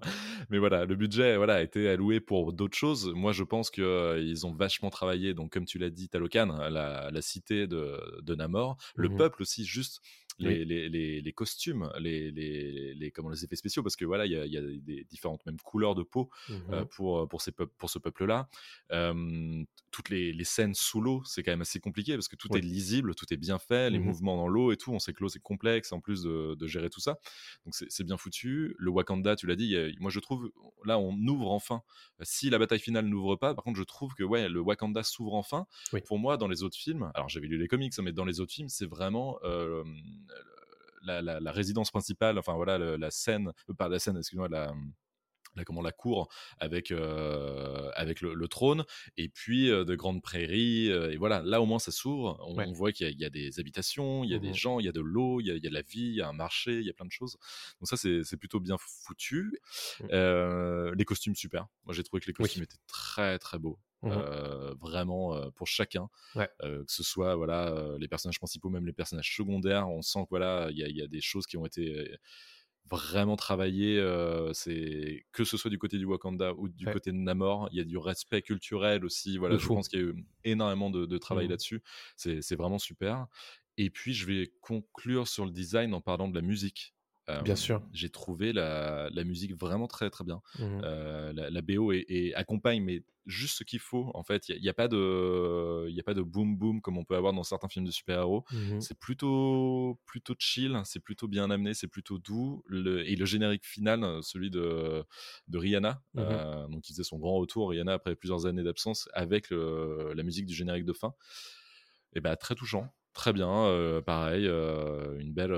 [0.48, 3.08] Mais voilà, le budget voilà, a été alloué pour d'autres choses.
[3.12, 5.34] Moi, je pense qu'ils ont vachement travaillé.
[5.34, 9.16] Donc, comme tu l'as dit, Talocan, la, la cité de, de Namor, le Mhm.
[9.16, 10.00] peuple aussi, juste.
[10.38, 10.64] Les, Oui.
[10.64, 14.32] les, les, les costumes, les, les, les, comment, les effets spéciaux, parce que voilà, il
[14.32, 16.62] y a, y a des différentes même couleurs de peau Mhm.
[16.72, 18.48] euh, pour, pour, ces pour ce peuple-là.
[18.92, 22.48] Euh, toutes les, les scènes sous l'eau, c'est quand même assez compliqué parce que tout
[22.50, 22.58] Oui.
[22.60, 24.06] est lisible, tout est bien fait, les Mhm.
[24.06, 24.90] mouvements dans l'eau et tout.
[24.92, 27.18] On sait que l'eau, c'est complexe en plus de, de gérer tout ça.
[27.66, 28.74] Donc c'est bien foutu.
[28.78, 30.50] Le Wakanda, tu l'as dit, a- moi je trouve,
[30.86, 31.82] là on ouvre enfin.
[32.22, 35.34] Si la bataille finale n'ouvre pas, par contre je trouve que ouais, le Wakanda s'ouvre
[35.34, 35.66] enfin.
[35.92, 36.00] Oui.
[36.06, 38.40] Pour moi, dans les autres films, alors j'avais lu les comics, hein, mais dans les
[38.40, 39.84] autres films, c'est vraiment euh,
[41.02, 44.72] la, la- la résidence principale, enfin voilà, la scène, euh, pas la scène, excuse-moi, la,
[45.54, 46.28] la, comment, la cour
[46.58, 48.84] avec, euh, avec le, le trône,
[49.16, 52.56] et puis euh, de grandes prairies, euh, et voilà, là au moins ça s'ouvre, on,
[52.56, 52.68] Ouais.
[52.68, 54.54] on voit qu'il y, a- il y a des habitations, il y a des Mhm.
[54.54, 56.00] gens, il y a de l'eau, il y a, il y a de la vie,
[56.08, 57.36] il y a un marché, il y a plein de choses.
[57.80, 59.58] Donc ça c'est plutôt bien foutu.
[60.12, 62.48] Euh, les costumes super, moi j'ai trouvé que les Oui.
[62.48, 63.78] costumes étaient très très beaux.
[64.10, 66.48] Euh, vraiment euh, pour chacun, Ouais.
[66.62, 70.30] Euh, que ce soit voilà les personnages principaux, même les personnages secondaires, on sent que
[70.30, 72.16] voilà il y, y a des choses qui ont été
[72.90, 73.98] vraiment travaillées.
[73.98, 76.96] euh, c'est que ce soit du côté du Wakanda ou du Ouais.
[76.96, 79.38] côté de Namor, il y a du respect culturel aussi.
[79.38, 81.48] Voilà, je pense qu'il y a eu énormément de, de travail Mhm.
[81.48, 81.82] là-dessus.
[82.16, 83.26] C'est c'est vraiment super.
[83.78, 86.94] Et puis je vais conclure sur le design en parlant de la musique.
[87.28, 87.82] Euh, Bien sûr.
[87.92, 90.42] J'ai trouvé la, la musique vraiment très très bien.
[90.58, 90.80] Mhm.
[90.84, 94.10] Euh, la, la BO et accompagne, mais juste ce qu'il faut.
[94.14, 96.80] En fait, il n'y a, y a pas de, il a pas de boom boom
[96.80, 98.44] comme on peut avoir dans certains films de super-héros.
[98.50, 98.80] Mhm.
[98.80, 102.64] C'est plutôt, plutôt chill, c'est plutôt bien amené, c'est plutôt doux.
[102.66, 105.04] Le, et le générique final, euh, celui de,
[105.46, 106.22] de Rihanna, Mhm.
[106.24, 110.22] euh, donc qui faisait son grand retour, Rihanna après plusieurs années d'absence, avec le- la
[110.24, 111.14] musique du générique de fin.
[112.14, 115.52] Et ben très touchant, très bien, euh, pareil, euh, une belle.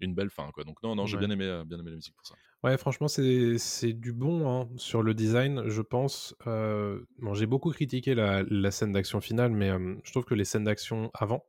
[0.00, 1.18] Une belle fin quoi donc non non j'ai Ouais.
[1.18, 4.68] bien aimé euh, bien aimé la musique pour ça Ouais, franchement, c'est du bon hein,
[4.76, 6.34] sur le design, je pense.
[6.46, 10.34] Euh, bon, j'ai beaucoup critiqué la, la scène d'action finale, mais euh, je trouve que
[10.34, 11.46] les scènes d'action avant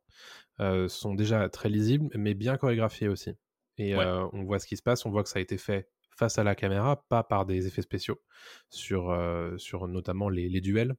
[0.59, 3.31] euh, sont déjà très lisibles, mais bien chorégraphiées aussi.
[3.77, 4.07] Et Ouais.
[4.33, 6.43] on voit ce qui se passe, on voit que ça a été fait face à
[6.43, 8.21] la caméra, pas par des effets spéciaux,
[8.69, 9.15] sur,
[9.57, 10.95] sur notamment les, les duels.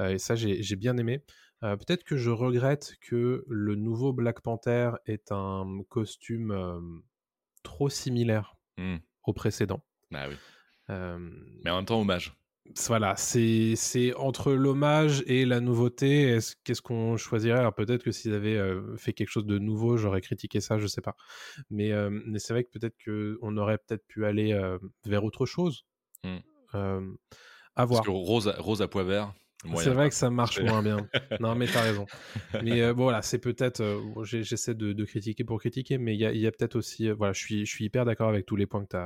[0.00, 1.24] Et ça, j'ai j'ai bien aimé.
[1.62, 6.80] Euh, Peut-être que je regrette que le nouveau Black Panther est un costume euh,
[7.62, 8.96] trop similaire Hmm.
[9.24, 9.82] au précédent.
[10.12, 10.34] Ah oui.
[10.90, 11.18] Euh,
[11.64, 12.36] mais en même temps hommage
[12.88, 13.76] voilà, c'est
[14.16, 16.22] entre l'hommage et la nouveauté.
[16.22, 17.60] Est-ce qu'est-ce qu'on choisirait?
[17.60, 18.60] Alors peut-être que s'ils avaient
[18.96, 21.14] fait quelque chose de nouveau, j'aurais critiqué ça, je sais pas.
[21.70, 24.52] Mais, mais c'est vrai que peut-être que on aurait peut-être pu aller
[25.04, 25.86] vers autre chose.
[26.24, 26.98] À
[27.76, 29.32] parce que rose à, rose à pois vert
[29.76, 31.06] C'est vrai que ça marche moins bien.
[31.40, 32.06] Non, mais t'as raison.
[32.62, 33.80] Mais euh, bon, voilà, c'est peut-être.
[33.80, 37.08] euh, J'essaie de, de critiquer pour critiquer, mais il y a, peut-être aussi.
[37.08, 38.96] euh, voilà, je suis, je suis hyper d'accord avec tous les points que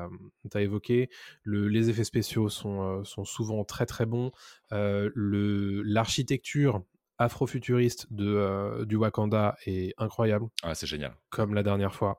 [0.51, 1.11] tu as, évoqués.
[1.43, 4.31] Le, les effets spéciaux sont, sont souvent très très bons.
[4.71, 6.83] L'architecture
[7.19, 12.19] afrofuturiste de, du Wakanda est incroyable, ah c'est génial comme la dernière fois.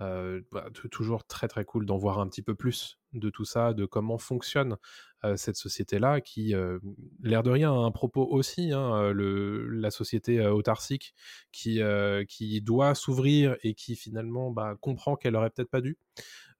[0.00, 3.74] Euh, bah, toujours très très cool d'en voir un petit peu plus de tout ça,
[3.74, 4.76] de comment fonctionne
[5.22, 6.80] euh, cette société-là, qui, euh,
[7.22, 11.14] l'air de rien, a un propos aussi, hein, euh, le, la société autarcique,
[11.52, 11.80] qui,
[12.28, 15.96] qui doit s'ouvrir et qui finalement bah, comprend qu'elle aurait peut-être pas dû.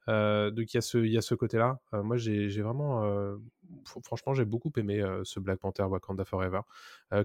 [0.07, 1.81] Donc il y a ce, y a ce côté-là.
[1.93, 3.03] Moi, j'ai vraiment,
[3.85, 6.61] fr- franchement, j'ai beaucoup aimé ce Black Panther Wakanda Forever.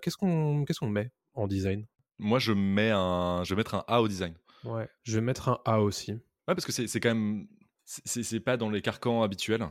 [0.01, 1.85] Qu'est-ce qu'on qu'est-ce qu'on met en design?
[2.19, 4.33] Moi je mets un je vais mettre un A au design
[4.65, 6.11] Ouais, je vais mettre un A aussi.
[6.13, 7.47] ouais parce que c'est c'est quand même
[7.85, 9.67] c'est- pas dans les carcans habituels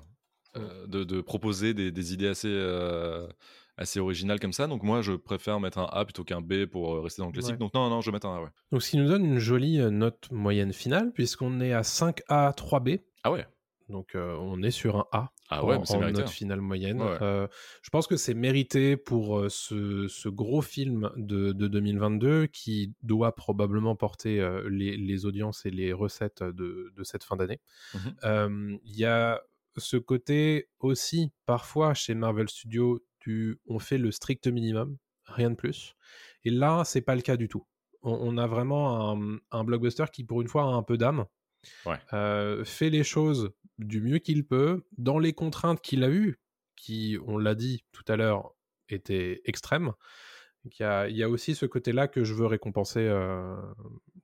[0.57, 3.29] euh, de, de proposer des, des idées assez euh,
[3.77, 4.67] assez originales comme ça.
[4.67, 7.33] Donc moi je préfère mettre un A plutôt qu'un B pour euh, rester dans le
[7.33, 7.53] classique.
[7.53, 7.59] Ouais.
[7.59, 8.49] donc non non je vais mettre un A ouais.
[8.73, 13.01] Donc, ce qui nous donne une jolie note moyenne finale, puisqu'on est à 5A, 3B.
[13.25, 13.47] ah ouais.
[13.89, 17.01] Donc, euh, on est sur un A ah ouais en, en mérité note finale moyenne.
[17.01, 17.19] Ouais, ouais.
[17.23, 17.47] Euh,
[17.83, 22.95] je pense que c'est mérité pour euh, ce, ce gros film de, de 2022 qui
[23.03, 27.61] doit probablement porter euh, les, les audiences et les recettes de, de cette fin d'année.
[28.25, 29.41] Euh, Il y a
[29.77, 35.55] ce côté aussi, parfois, chez Marvel Studios, du, on fait le strict minimum, rien de
[35.55, 35.95] plus.
[36.45, 37.65] Et là, c'est pas le cas du tout.
[38.03, 41.27] On, on a vraiment un, un blockbuster qui, pour une fois, a un peu d'âme.
[41.87, 41.99] Ouais.
[42.13, 46.41] Euh, fait les choses du mieux qu'il peut, dans les contraintes qu'il a eues,
[46.77, 48.55] qui, on l'a dit tout à l'heure,
[48.89, 49.93] étaient extrêmes.
[50.65, 53.57] Il y a, il y a aussi ce côté-là que je veux récompenser euh,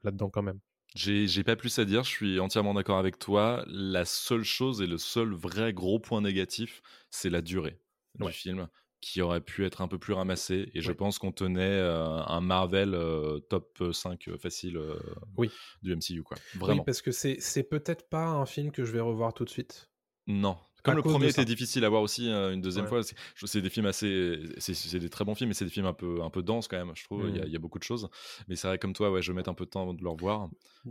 [0.02, 0.60] là-dedans quand même.
[0.94, 3.64] J'ai pas plus à dire, je suis entièrement d'accord avec toi.
[3.66, 7.80] La seule chose et le seul vrai gros point négatif, c'est la durée
[8.14, 8.68] du film,
[9.04, 10.70] qui aurait pu être un peu plus ramassée.
[10.74, 14.98] Et je pense qu'on tenait euh, un Marvel euh, top 5 facile euh,
[15.36, 15.50] Oui.
[15.82, 16.36] du MCU, quoi.
[16.54, 16.84] Oui, Vraiment.
[16.84, 19.90] parce que c'est peut-être pas un film que je vais revoir tout de suite.
[20.26, 20.56] Non.
[20.82, 23.02] Comme À le premier était difficile à voir aussi une deuxième Ouais.
[23.02, 25.94] fois, c'est des films assez, c'est des très bons films, mais c'est des films un
[25.94, 26.94] peu un peu denses quand même.
[26.94, 27.46] Je trouve il y, a- Mm.
[27.46, 28.08] il y a beaucoup de choses.
[28.48, 30.02] Mais c'est vrai comme toi, ouais, je vais mettre un peu de temps avant de
[30.02, 30.48] le revoir.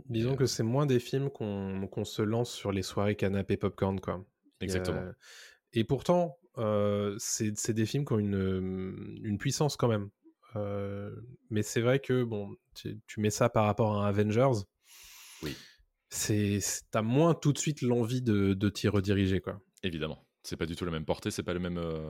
[0.08, 4.00] Disons que c'est moins des films qu'on qu'on se lance sur les soirées canapé popcorn,
[4.00, 4.24] quoi.
[4.60, 5.02] Exactement.
[5.72, 10.10] et pourtant, euh, c'est des films qui ont une, une puissance quand même.
[10.56, 11.14] Euh,
[11.50, 14.62] mais c'est vrai que, bon, tu, tu mets ça par rapport à Avengers.
[15.42, 15.56] Oui.
[16.10, 16.60] C'est
[16.92, 19.60] T'as moins tout de suite l'envie de, de t'y rediriger, quoi.
[19.82, 22.08] Évidemment, c'est pas du tout la même portée, c'est pas le même, euh,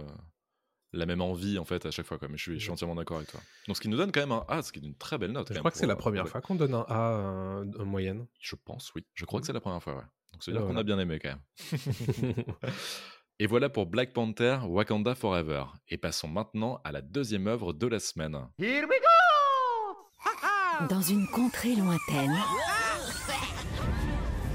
[0.93, 2.19] la même envie en fait à chaque fois.
[2.19, 2.29] Quoi.
[2.29, 2.75] Mais je suis, je suis Ouais.
[2.75, 3.41] entièrement d'accord avec toi.
[3.67, 5.33] Donc ce qui nous donne quand même un A, ce qui est une très belle
[5.33, 5.53] note.
[5.53, 8.27] Je crois que c'est la première fois qu'on donne un A en moyenne.
[8.41, 9.07] Je pense, oui.
[9.15, 10.05] Je crois que c'est la première fois, ouais.
[10.33, 10.81] Donc c'est Et dire qu'on voilà.
[10.81, 12.35] a bien aimé quand même.
[13.41, 15.65] Et voilà pour Black Panther, Wakanda Forever.
[15.89, 18.39] Et passons maintenant à la deuxième œuvre de la semaine.
[18.61, 22.37] Here we go Dans une contrée lointaine,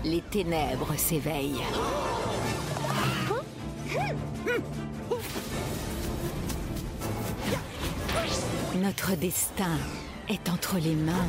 [0.06, 1.62] les ténèbres s'éveillent.
[8.78, 9.78] Notre destin
[10.30, 11.28] est entre les mains.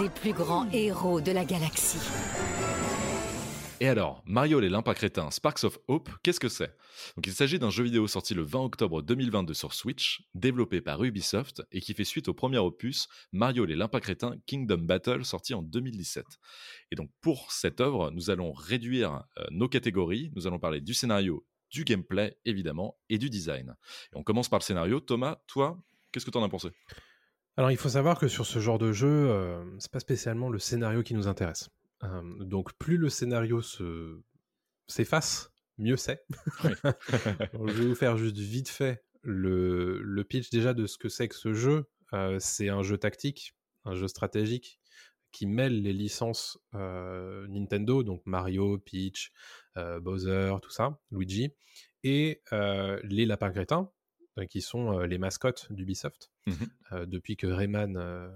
[0.00, 2.00] Des plus grands héros de la galaxie.
[3.80, 6.74] Et alors, Mario les Limpins Sparks of Hope, qu'est-ce que c'est?
[7.16, 11.04] Donc il s'agit d'un jeu vidéo sorti le 20 octobre 2022 sur Switch, développé par
[11.04, 14.00] Ubisoft et qui fait suite au premier opus Mario les Limpins
[14.46, 16.24] Kingdom Battle sorti en 2017.
[16.92, 20.94] Et donc pour cette œuvre, nous allons réduire euh, nos catégories, nous allons parler du
[20.94, 23.76] scénario, du gameplay évidemment et du design.
[24.14, 25.00] Et on commence par le scénario.
[25.00, 25.78] Thomas, toi,
[26.10, 26.70] qu'est-ce que t'en as pensé?
[27.60, 30.58] Alors, il faut savoir que sur ce genre de jeu, euh, c'est pas spécialement le
[30.58, 31.68] scénario qui nous intéresse.
[32.04, 34.18] Euh, donc, plus le scénario se
[34.86, 36.24] s'efface, mieux c'est.
[36.64, 36.70] Oui.
[37.52, 41.28] Je vais vous faire juste vite fait le, le pitch déjà de ce que c'est
[41.28, 41.84] que ce jeu.
[42.14, 43.54] Euh, c'est un jeu tactique,
[43.84, 44.80] un jeu stratégique
[45.30, 49.32] qui mêle les licences euh, Nintendo, donc Mario, Peach,
[49.76, 51.52] euh, Bowser, tout ça, Luigi,
[52.04, 52.40] et
[53.02, 53.90] les lapins crétins,
[54.48, 56.54] qui sont euh, les mascottes d'Ubisoft, Mhm.
[56.92, 58.28] euh, depuis que Rayman euh,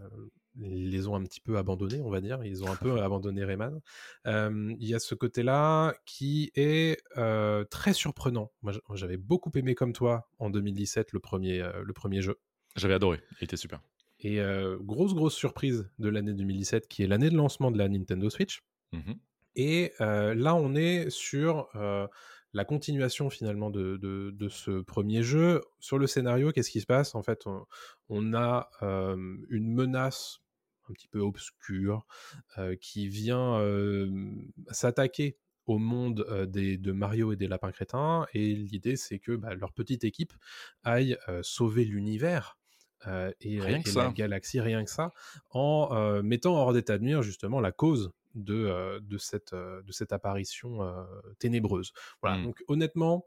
[0.56, 2.44] les ont un petit peu abandonnés, on va dire.
[2.44, 3.80] Ils ont un peu abandonné Rayman.
[4.26, 8.52] Euh, Il y a ce côté-là qui est euh, très surprenant.
[8.62, 12.38] Moi, j'avais beaucoup aimé comme toi en 2017 le premier, euh, le premier jeu.
[12.76, 13.80] J'avais adoré, il était super.
[14.20, 17.88] Et euh, grosse, grosse surprise de l'année 2017, qui est l'année de lancement de la
[17.88, 18.62] Nintendo Switch.
[18.92, 19.16] Mhm.
[19.56, 22.06] Et euh, là, on est sur euh,
[22.54, 25.60] la continuation finalement de, de- de ce premier jeu.
[25.80, 27.14] Sur le scénario, qu'est-ce qui se passe?
[27.14, 27.66] En fait, on,
[28.08, 29.16] on a euh,
[29.50, 30.40] une menace
[30.88, 32.06] un petit peu obscure
[32.58, 34.10] euh, qui vient euh,
[34.70, 35.36] s'attaquer
[35.66, 38.26] au monde des, de Mario et des lapins crétins.
[38.34, 40.34] Et l'idée, c'est que bah, leur petite équipe
[40.82, 42.58] aille sauver l'univers.
[43.06, 44.12] euh, et, Rien et que la ça.
[44.12, 45.12] galaxie, rien que ça,
[45.50, 50.12] en euh, mettant hors d'état de nuire justement la cause de, de, cette, de cette
[50.12, 50.78] apparition
[51.38, 51.92] ténébreuse.
[52.22, 52.44] Voilà, Mm.
[52.44, 53.26] donc honnêtement,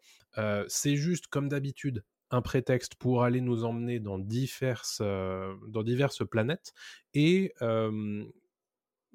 [0.68, 6.74] c'est juste comme d'habitude un prétexte pour aller nous emmener dans diverses, dans diverses planètes
[7.14, 7.54] et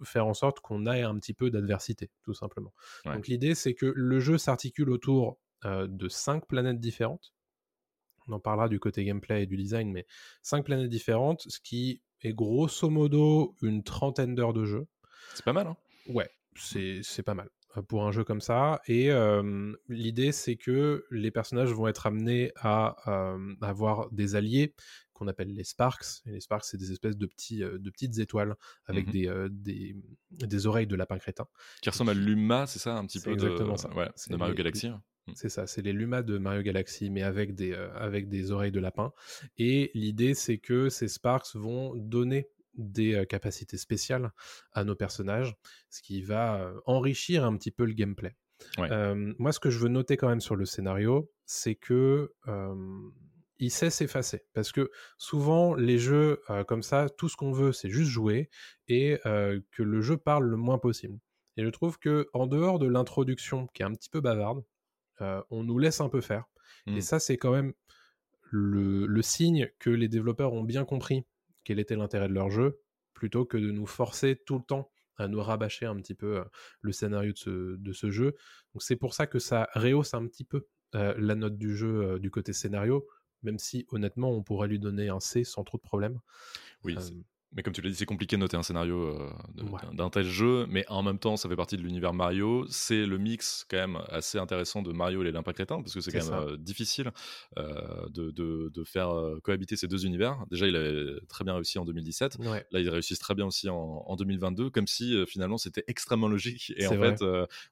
[0.04, 2.72] faire en sorte qu'on ait un petit peu d'adversité, tout simplement.
[3.04, 3.14] Ouais.
[3.14, 7.34] Donc l'idée, c'est que le jeu s'articule autour euh, de cinq planètes différentes.
[8.28, 10.06] On en parlera du côté gameplay et du design, mais
[10.42, 14.86] cinq planètes différentes, ce qui est grosso modo une trentaine d'heures de jeu.
[15.34, 15.76] C'est pas mal, hein
[16.08, 18.80] Ouais, c'est pas mal euh, pour un jeu comme ça.
[18.86, 22.96] Et euh, l'idée, c'est que les personnages vont être amenés à
[23.34, 24.74] euh, avoir des alliés
[25.14, 26.22] qu'on appelle les Sparks.
[26.26, 28.56] Et les Sparks, c'est des espèces de, petits, euh, de petites étoiles
[28.86, 29.12] avec Mhm.
[29.12, 29.96] des, euh, des,
[30.30, 31.46] des oreilles de lapin crétin.
[31.80, 33.94] Qui ressemble à Luma, c'est ça, un petit peu exactement de, ça.
[33.94, 34.88] ouais, de Mario les- Galaxy.
[34.88, 35.02] hein.
[35.34, 38.80] C'est ça, c'est les Luma de Mario Galaxy, mais avec des, avec des oreilles de
[38.80, 39.12] lapin.
[39.56, 44.32] Et l'idée, c'est que ces Sparks vont donner des capacités spéciales
[44.72, 45.54] à nos personnages,
[45.90, 48.34] ce qui va enrichir un petit peu le gameplay.
[48.78, 48.90] Ouais.
[48.90, 52.74] Euh, moi, ce que je veux noter quand même sur le scénario, c'est que euh,
[53.58, 54.44] il sait s'effacer.
[54.54, 58.50] Parce que souvent, les jeux euh, comme ça, tout ce qu'on veut, c'est juste jouer
[58.88, 61.18] et que le jeu parle le moins possible.
[61.56, 64.64] Et je trouve que en dehors de l'introduction, qui est un petit peu bavarde,
[65.20, 66.44] on nous laisse un peu faire.
[66.86, 67.72] Et ça, c'est quand même
[68.50, 71.24] le, le signe que les développeurs ont bien compris
[71.64, 72.80] quel était l'intérêt de leur jeu,
[73.14, 76.44] plutôt que de nous forcer tout le temps à nous rabâcher un petit peu euh,
[76.80, 78.34] le scénario de ce, de ce jeu.
[78.74, 82.02] Donc c'est pour ça que ça rehausse un petit peu euh, la note du jeu
[82.02, 83.06] euh, du côté scénario,
[83.42, 86.18] même si honnêtement on pourrait lui donner un C sans trop de problème.
[86.84, 87.22] Oui, Euh,
[87.54, 89.30] mais comme tu l'as dit, c'est compliqué de noter un scénario euh,
[89.62, 89.80] Ouais.
[89.94, 92.66] d'un- tel jeu, mais en même temps, ça fait partie de l'univers Mario.
[92.68, 96.00] C'est le mix quand même assez intéressant de Mario et les Limpins Crétins, parce que
[96.00, 97.10] c'est quand même euh, difficile
[97.58, 99.10] euh, de, de- de faire
[99.42, 100.44] cohabiter ces deux univers.
[100.50, 102.36] Déjà, il avait très bien réussi en 2017.
[102.40, 102.66] ouais.
[102.70, 103.76] Là, ils réussissent très bien aussi en,
[104.06, 106.72] en 2022, comme si finalement c'était extrêmement logique.
[106.76, 107.16] Et en vrai.
[107.16, 107.24] fait,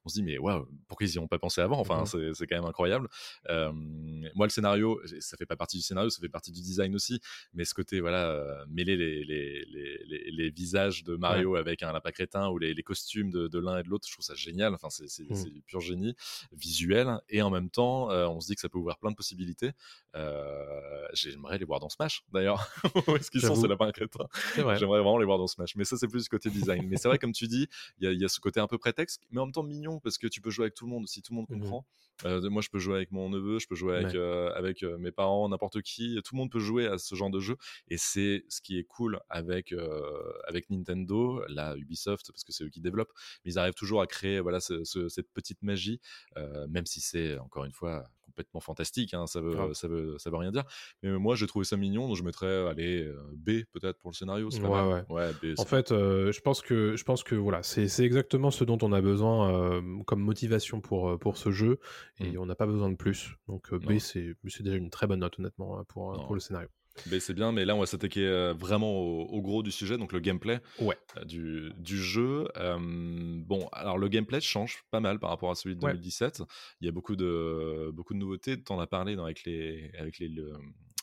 [0.05, 1.79] on se dit, mais waouh, pourquoi ils n'y ont pas pensé avant?
[1.79, 3.07] Enfin, c'est- c'est quand même incroyable.
[3.49, 7.19] Moi, le scénario, ça fait pas partie du scénario, ça fait partie du design aussi.
[7.53, 11.91] Mais ce côté, voilà, mêler les, les, les, les, les visages de Mario avec un
[11.91, 14.35] lapin crétin ou les, les costumes de, de l'un et de l'autre, je trouve ça
[14.35, 14.73] génial.
[14.73, 16.13] Enfin, c'est c'est du pur génie
[16.51, 17.19] visuel.
[17.29, 19.71] Et en même temps, euh, on se dit que ça peut ouvrir plein de possibilités.
[20.15, 22.67] Euh, J'aimerais les voir dans Smash, d'ailleurs.
[23.07, 24.27] Où est-ce qu'ils sont, ces lapins crétins?
[24.55, 25.75] J'aimerais vraiment les voir dans Smash.
[25.75, 26.87] Mais ça, c'est plus côté design.
[26.87, 27.67] mais c'est vrai, comme tu dis,
[27.99, 29.63] il y, a- il y a ce côté un peu prétexte, mais en même temps
[29.63, 31.59] mignon, parce que tu peux jouer avec tout le monde si tout le monde Mhm.
[31.59, 31.85] comprend.
[32.25, 34.17] Euh, moi, je peux jouer avec mon neveu, je peux jouer avec, Ouais.
[34.19, 36.19] euh, avec euh, mes parents, n'importe qui.
[36.23, 37.55] Tout le monde peut jouer à ce genre de jeu.
[37.87, 42.63] Et c'est ce qui est cool avec, euh, avec Nintendo, la Ubisoft, parce que c'est
[42.63, 43.13] eux qui développent.
[43.45, 45.99] Mais ils arrivent toujours à créer voilà, ce- ce- cette petite magie,
[46.37, 49.13] euh, même si c'est, encore une fois, complètement fantastique.
[49.13, 50.63] hein, ça, veut, ça, veut, ça veut rien dire.
[51.03, 54.15] Mais moi, j'ai trouvé ça mignon, donc je mettrais, allez, euh, B peut-être pour le
[54.15, 54.49] scénario.
[54.49, 55.33] Ouais, ouais.
[55.33, 58.77] B, En fait, euh, je pense que je pense que voilà, c'est exactement ce dont
[58.81, 61.79] on a besoin euh, comme motivation pour euh, pour ce jeu
[62.19, 62.39] et Mm.
[62.39, 63.35] on n'a pas besoin de plus.
[63.47, 66.25] Donc euh, B c'est déjà une très bonne note honnêtement euh, pour euh, Non.
[66.25, 66.69] pour le scénario.
[67.07, 69.97] B, c'est bien, mais là, on va s'attaquer euh, vraiment au, au gros du sujet,
[69.97, 70.97] donc le gameplay Ouais.
[71.17, 72.47] euh, du, du jeu.
[72.57, 75.91] Euh, bon, alors le gameplay change pas mal par rapport à celui de Ouais.
[75.93, 76.43] 2017.
[76.81, 78.61] Il y a beaucoup de, beaucoup de nouveautés.
[78.61, 80.53] Tu en as parlé dans- avec les, avec les, le-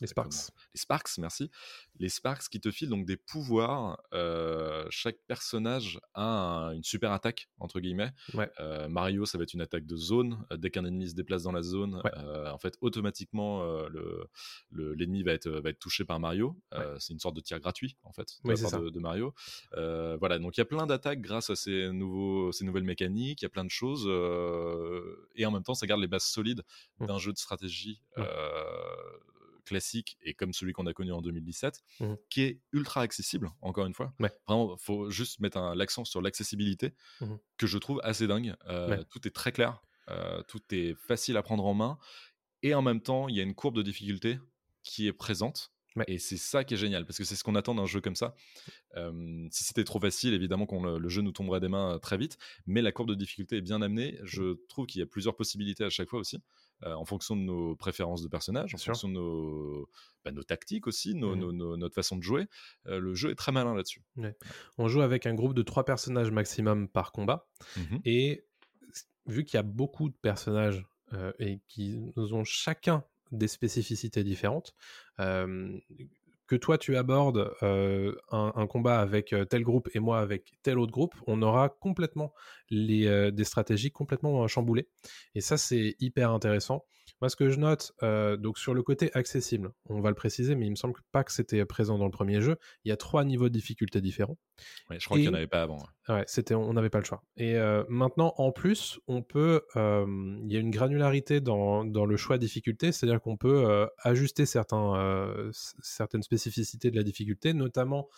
[0.00, 0.32] Les Sparks.
[0.74, 1.50] les Sparks, merci.
[1.98, 4.00] Les Sparks qui te filent donc des pouvoirs.
[4.12, 8.12] Euh, chaque personnage a un- une super attaque, entre guillemets.
[8.34, 8.50] Ouais.
[8.60, 10.44] Euh, Mario, ça va être une attaque de zone.
[10.52, 12.10] Euh, Dès qu'un ennemi se déplace dans la zone, Ouais.
[12.16, 14.26] euh, en fait, automatiquement, le,
[14.70, 16.56] le- l'ennemi va être, va être touché par Mario.
[16.98, 19.34] C'est une sorte de tir gratuit, en fait, de la part de, de Mario.
[19.72, 23.44] Voilà, donc il y a plein d'attaques grâce à ces, nouveaux, ces nouvelles mécaniques, il
[23.44, 24.06] y a plein de choses.
[25.34, 26.62] et en même temps, ça garde les bases solides
[27.00, 27.06] Mm.
[27.06, 28.00] d'un jeu de stratégie.
[29.68, 32.16] Classique et comme celui qu'on a connu en 2017 Mhm.
[32.30, 34.32] qui est ultra accessible encore une fois Ouais.
[34.46, 37.38] vraiment faut juste mettre l'accent sur l'accessibilité Mhm.
[37.58, 39.04] que je trouve assez dingue Euh, Ouais.
[39.10, 41.98] tout est très clair euh, tout est facile à prendre en main
[42.62, 44.38] et en même temps il y a une courbe de difficulté
[44.82, 46.04] qui est présente Ouais.
[46.06, 48.16] et c'est ça qui est génial parce que c'est ce qu'on attend d'un jeu comme
[48.16, 48.34] ça
[48.96, 52.16] Euh, si c'était trop facile évidemment qu'on le, le jeu nous tomberait des mains très
[52.16, 55.36] vite mais la courbe de difficulté est bien amenée je trouve qu'il y a plusieurs
[55.36, 56.38] possibilités à chaque fois aussi
[56.84, 58.92] euh, en fonction de nos préférences de personnages, en sûr.
[58.92, 59.88] fonction de nos,
[60.24, 62.46] bah, nos tactiques aussi, nos- nos- nos- notre façon de jouer.
[62.86, 64.02] Euh, le jeu est très malin là-dessus.
[64.78, 68.00] On joue avec un groupe de trois personnages maximum par combat Mhm.
[68.04, 68.44] et
[69.26, 73.02] vu qu'il y a beaucoup de personnages euh, et qu'ils ont chacun
[73.32, 74.74] des spécificités différentes,
[76.48, 81.14] que toi tu abordes un, combat avec tel groupe et moi avec tel autre groupe,
[81.26, 82.32] on aura complètement
[82.70, 84.88] des stratégies complètement chamboulées.
[85.34, 86.84] Et ça, c'est hyper intéressant.
[87.20, 90.54] Moi, ce que je note, euh, donc sur le côté accessible, on va le préciser,
[90.54, 92.56] mais il me semble pas que c'était présent dans le premier jeu.
[92.84, 94.38] Il y a trois niveaux de difficulté différents.
[94.88, 95.78] Ouais, je crois qu'il n'y en avait pas avant.
[95.78, 96.14] ouais.
[96.14, 97.22] Ouais, c'était, on n'avait pas le choix.
[97.36, 100.06] Et euh, maintenant, en plus, on peut, euh,
[100.44, 104.46] il y a une granularité dans, dans le choix de difficulté, c'est-à-dire qu'on peut ajuster
[104.46, 105.50] certains,
[105.82, 108.08] certaines spécificités de la difficulté, notamment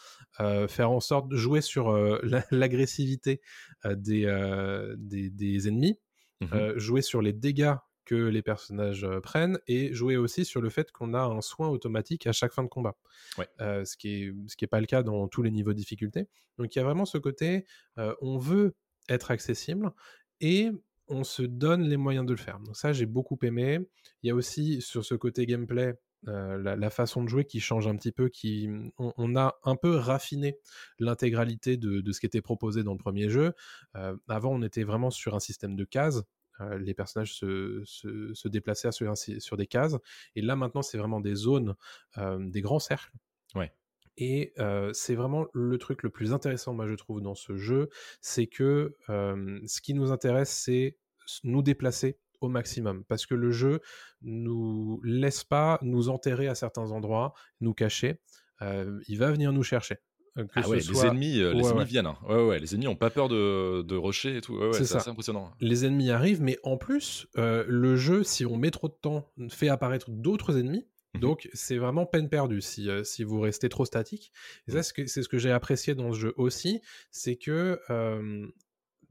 [0.68, 1.90] faire en sorte de jouer sur
[2.22, 3.40] la- l'agressivité
[3.84, 5.98] des, des, des ennemis,
[6.42, 6.48] Mhm.
[6.54, 7.74] euh, jouer sur les dégâts
[8.10, 12.26] que les personnages prennent et jouer aussi sur le fait qu'on a un soin automatique
[12.26, 12.96] à chaque fin de combat.
[13.38, 13.48] Ouais.
[13.60, 15.78] Euh, ce qui est ce qui est pas le cas dans tous les niveaux de
[15.78, 16.26] difficulté.
[16.58, 17.66] Donc il y a vraiment ce côté,
[17.98, 18.74] euh, on veut
[19.08, 19.92] être accessible
[20.40, 20.70] et
[21.06, 22.58] on se donne les moyens de le faire.
[22.58, 23.78] Donc ça j'ai beaucoup aimé.
[24.24, 25.94] Il y a aussi sur ce côté gameplay
[26.26, 29.56] euh, la, la façon de jouer qui change un petit peu, qui on, on a
[29.62, 30.58] un peu raffiné
[30.98, 33.52] l'intégralité de, de ce qui était proposé dans le premier jeu.
[33.94, 36.22] Euh, avant, on était vraiment sur un système de cases.
[36.60, 39.96] Euh, les personnages se, se, se déplaçaient sur, des cases.
[40.36, 41.74] Et là, maintenant, c'est vraiment des zones,
[42.18, 43.12] euh, des grands cercles.
[43.54, 43.72] Ouais.
[44.16, 47.88] Et euh, c'est vraiment le truc le plus intéressant, moi, je trouve, dans ce jeu.
[48.20, 50.98] C'est que euh, ce qui nous intéresse, c'est
[51.42, 53.80] nous déplacer au maximum parce que le jeu
[54.22, 58.20] nous laisse pas nous enterrer à certains endroits, nous cacher.
[58.62, 59.96] Euh, il va venir nous chercher.
[60.36, 61.84] Que Ah ce ouais, soit- les ennemis, les ennemis ouais.
[61.84, 62.08] viennent.
[62.28, 64.58] Ouais, ouais, les ennemis ont pas peur de, de rusher et tout.
[64.72, 64.98] C'est ça.
[64.98, 65.50] assez impressionnant.
[65.60, 69.26] les ennemis arrivent, mais en plus, euh, le jeu, si on met trop de temps,
[69.48, 70.86] fait apparaître d'autres ennemis.
[71.14, 71.20] Mhm.
[71.20, 74.30] Donc, c'est vraiment peine perdue si, euh, si vous restez trop statique.
[74.68, 77.34] Et ça, c'est ce que- c'est ce que j'ai apprécié dans ce jeu aussi, c'est
[77.36, 78.46] que euh,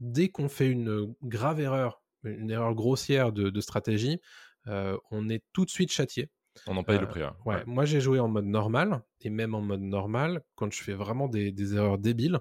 [0.00, 4.20] dès qu'on fait une grave erreur, une erreur grossière de, de stratégie,
[4.66, 6.30] on est tout de suite châtié.
[6.66, 7.22] On en paye Euh, le prix.
[7.22, 7.28] ouais.
[7.46, 7.62] Ouais, Ouais.
[7.66, 11.28] moi j'ai joué en mode normal, et même en mode normal, quand je fais vraiment
[11.28, 12.40] des, des erreurs débiles,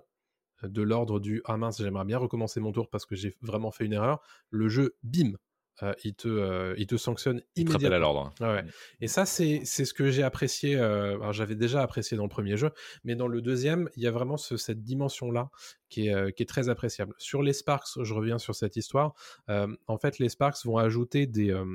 [0.64, 3.72] euh, de l'ordre du Ah mince, j'aimerais bien recommencer mon tour parce que j'ai vraiment
[3.72, 5.34] fait une erreur, le jeu, bim,
[5.82, 8.14] euh, il, te, euh, il te sanctionne Il te rappelle à immédiatement.
[8.14, 8.34] l'ordre.
[8.42, 8.66] Ouais, ouais.
[9.00, 10.76] Et ça, c'est ce que j'ai apprécié.
[10.76, 12.72] euh, j'avais déjà apprécié dans le premier jeu,
[13.06, 15.50] mais dans le deuxième, il y a vraiment ce- cette dimension-là
[15.88, 17.14] qui est, euh, qui est très appréciable.
[17.18, 19.14] Sur les Sparks, je reviens sur cette histoire.
[19.50, 21.66] euh, en fait, les Sparks vont ajouter des, euh,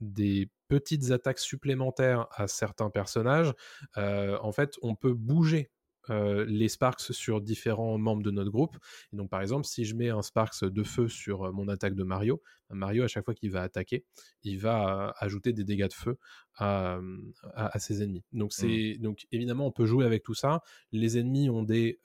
[0.00, 3.52] des petites attaques supplémentaires à certains personnages.
[3.98, 5.70] Euh, en fait, on peut bouger.
[6.10, 8.76] euh, les Sparks sur différents membres de notre groupe.
[9.12, 11.94] Et donc, par exemple, si je mets un Sparks de feu sur euh, mon attaque
[11.94, 14.04] de Mario, Mario, à chaque fois qu'il va attaquer,
[14.42, 14.76] il va
[15.10, 16.16] euh, ajouter des dégâts de feu
[16.56, 16.98] à,
[17.54, 18.24] à- à ses ennemis.
[18.32, 20.62] Donc, c'est, donc évidemment, on peut jouer avec tout ça.
[20.90, 22.00] Les ennemis ont des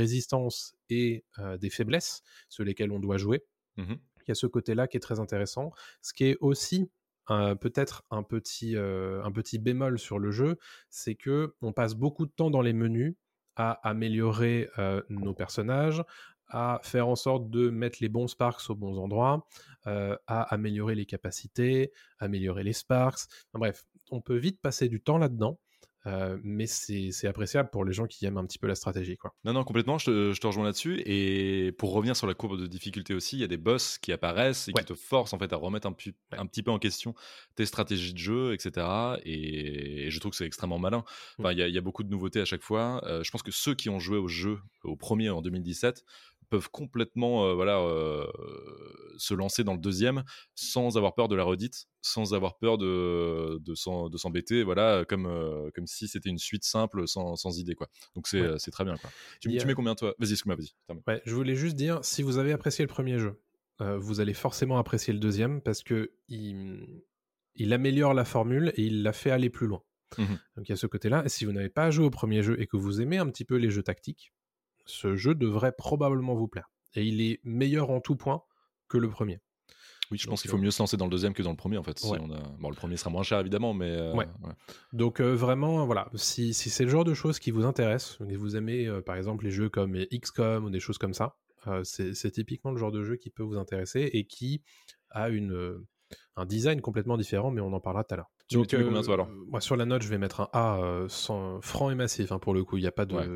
[0.00, 1.24] résistances et
[1.60, 3.44] des faiblesses sur lesquelles on doit jouer.
[3.76, 3.96] Mhm.
[4.26, 5.70] Il y a ce côté-là qui est très intéressant.
[6.02, 6.90] Ce qui est aussi
[7.26, 10.58] peut-être un petit, euh, un petit bémol sur le jeu,
[10.90, 13.14] c'est que on passe beaucoup de temps dans les menus
[13.56, 16.04] à améliorer euh, nos personnages,
[16.48, 19.46] à faire en sorte de mettre les bons sparks aux bons endroits,
[19.86, 23.22] euh, à améliorer les capacités, améliorer les sparks.
[23.52, 25.58] Bref, on peut vite passer du temps là-dedans,
[26.06, 29.16] euh, mais c'est appréciable pour les gens qui aiment un petit peu la stratégie.
[29.16, 29.34] Quoi.
[29.44, 31.02] Non, non, complètement, je te, je te rejoins là-dessus.
[31.04, 34.12] Et pour revenir sur la courbe de difficulté aussi, il y a des boss qui
[34.12, 34.82] apparaissent et Ouais.
[34.82, 37.14] qui te forcent en fait à remettre un, pu- un petit peu en question
[37.56, 38.86] tes stratégies de jeu, etc.
[39.24, 41.04] Et, et je trouve que c'est extrêmement malin.
[41.38, 43.02] Enfin, il y, a- il y a beaucoup de nouveautés à chaque fois.
[43.06, 46.04] Euh, je pense que ceux qui ont joué au jeu, au premier en 2017,
[46.48, 48.26] peuvent complètement euh, voilà, euh,
[49.18, 50.22] se lancer dans le deuxième
[50.54, 55.70] sans avoir peur de la redite, sans avoir peur de, de s'embêter, voilà, comme, euh,
[55.74, 57.74] comme si c'était une suite simple sans, sans idée.
[57.74, 57.88] Quoi.
[58.14, 58.56] Donc c'est Ouais.
[58.72, 58.96] très bien.
[58.96, 59.10] Quoi.
[59.40, 60.14] Tu, mets combien toi?
[60.18, 60.98] Vas-y, excuse-moi, vas-y.
[61.06, 63.40] Ouais, je voulais juste dire, si vous avez apprécié le premier jeu,
[63.80, 67.02] vous allez forcément apprécier le deuxième parce que il,
[67.54, 69.82] il améliore la formule et il la fait aller plus loin.
[70.18, 70.38] Mhm.
[70.56, 71.24] Donc il y a ce côté-là.
[71.24, 73.44] Et si vous n'avez pas joué au premier jeu et que vous aimez un petit
[73.44, 74.32] peu les jeux tactiques,
[74.86, 76.70] ce jeu devrait probablement vous plaire.
[76.94, 78.42] Et il est meilleur en tout point
[78.88, 79.40] que le premier.
[80.12, 81.56] Oui, je Donc, pense qu'il faut mieux se lancer dans le deuxième que dans le
[81.56, 81.98] premier en fait.
[81.98, 82.18] Si Ouais.
[82.22, 82.38] on a...
[82.60, 84.28] bon, le premier sera moins cher évidemment, mais euh, Ouais.
[84.92, 88.36] Donc euh, vraiment, voilà, si, si c'est le genre de choses qui vous intéressent, et
[88.36, 91.36] vous aimez euh, par exemple les jeux comme XCOM ou des choses comme ça,
[91.82, 94.62] c'est typiquement le genre de jeu qui peut vous intéresser et qui
[95.10, 95.84] a une,
[96.36, 98.30] un design complètement différent, mais on en parlera tout à l'heure.
[98.48, 99.28] Tu mets- tu mets combien, toi, alors?
[99.28, 102.38] moi, Sur la note, je vais mettre un A euh, sans, franc et massif, hein,
[102.38, 103.26] pour le coup, il n'y a, pas de- Ouais.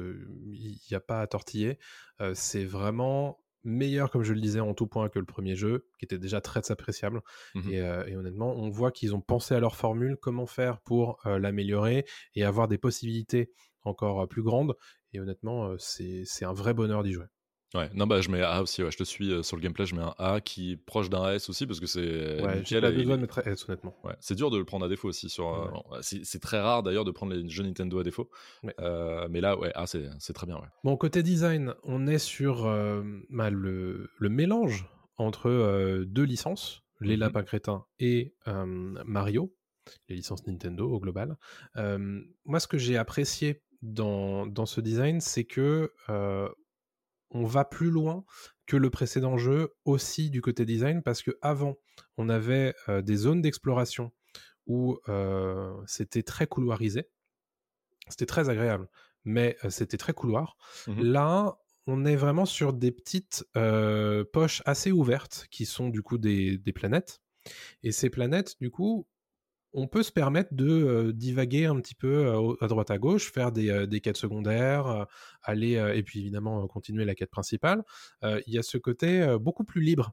[0.53, 1.79] il y a pas à tortiller.
[2.21, 5.87] Euh, c'est vraiment meilleur, comme je le disais, en tout point que le premier jeu,
[5.99, 7.21] qui était déjà très appréciable.
[7.55, 7.71] Mhm.
[7.73, 11.19] Et, euh, et honnêtement, on voit qu'ils ont pensé à leur formule, comment faire pour
[11.27, 13.51] euh, l'améliorer et avoir des possibilités
[13.83, 14.77] encore euh, plus grandes.
[15.13, 17.27] Et honnêtement, euh, c'est un vrai bonheur d'y jouer.
[17.73, 19.87] Ouais, non, bah je mets A aussi, ouais, je te suis euh, sur le gameplay,
[19.87, 22.43] je mets un A qui est proche d'un S aussi parce que c'est.
[22.43, 23.97] Ouais, nickel j'ai pas doigts de mettre S, honnêtement.
[24.03, 25.29] Ouais, c'est dur de le prendre à défaut aussi.
[25.29, 25.97] Sur, euh, Ouais.
[25.99, 28.29] ouais, c'est très rare d'ailleurs de prendre les jeux Nintendo à défaut.
[28.65, 28.75] Ouais.
[28.81, 30.57] Euh, mais là, ouais, ah, c'est très bien.
[30.57, 30.67] Ouais.
[30.83, 36.83] Bon, côté design, on est sur euh, bah, le, le mélange entre euh, deux licences,
[37.01, 37.21] Les Mhm.
[37.21, 38.65] Lapins Crétins et euh,
[39.05, 39.55] Mario,
[40.09, 41.37] les licences Nintendo au global.
[41.77, 46.49] Euh, moi, ce que j'ai apprécié dans, dans ce design, c'est que euh,
[47.31, 48.25] on va plus loin
[48.67, 51.77] que le précédent jeu aussi du côté design, parce que avant,
[52.17, 54.13] on avait euh, des zones d'exploration
[54.67, 57.09] où euh, c'était très couloirisé.
[58.09, 58.89] C'était très agréable,
[59.25, 60.57] mais euh, c'était très couloir.
[60.87, 61.03] Mhm.
[61.03, 63.45] Là, on est vraiment sur des petites
[64.33, 67.21] poches assez ouvertes qui sont du coup des, des planètes.
[67.83, 69.09] Et ces planètes, du coup,
[69.73, 74.01] on peut se permettre de divaguer un petit peu à droite à gauche, faire des,
[74.03, 75.07] quêtes secondaires,
[75.43, 77.85] aller et puis évidemment continuer la quête principale.
[78.23, 80.13] Il y a ce côté beaucoup plus libre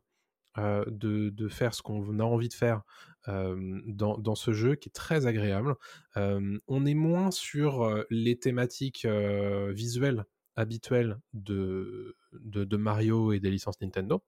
[0.58, 2.84] de, de faire ce qu'on a envie de faire
[3.28, 5.76] dans, ce jeu qui est très agréable.
[6.16, 12.16] On est moins sur les thématiques visuelles habituelles de,
[12.78, 14.24] Mario et des licences Nintendo.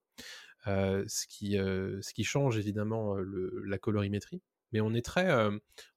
[0.65, 4.41] Ce, qui, change évidemment la colorimétrie.
[4.71, 5.51] Mais on est très, euh,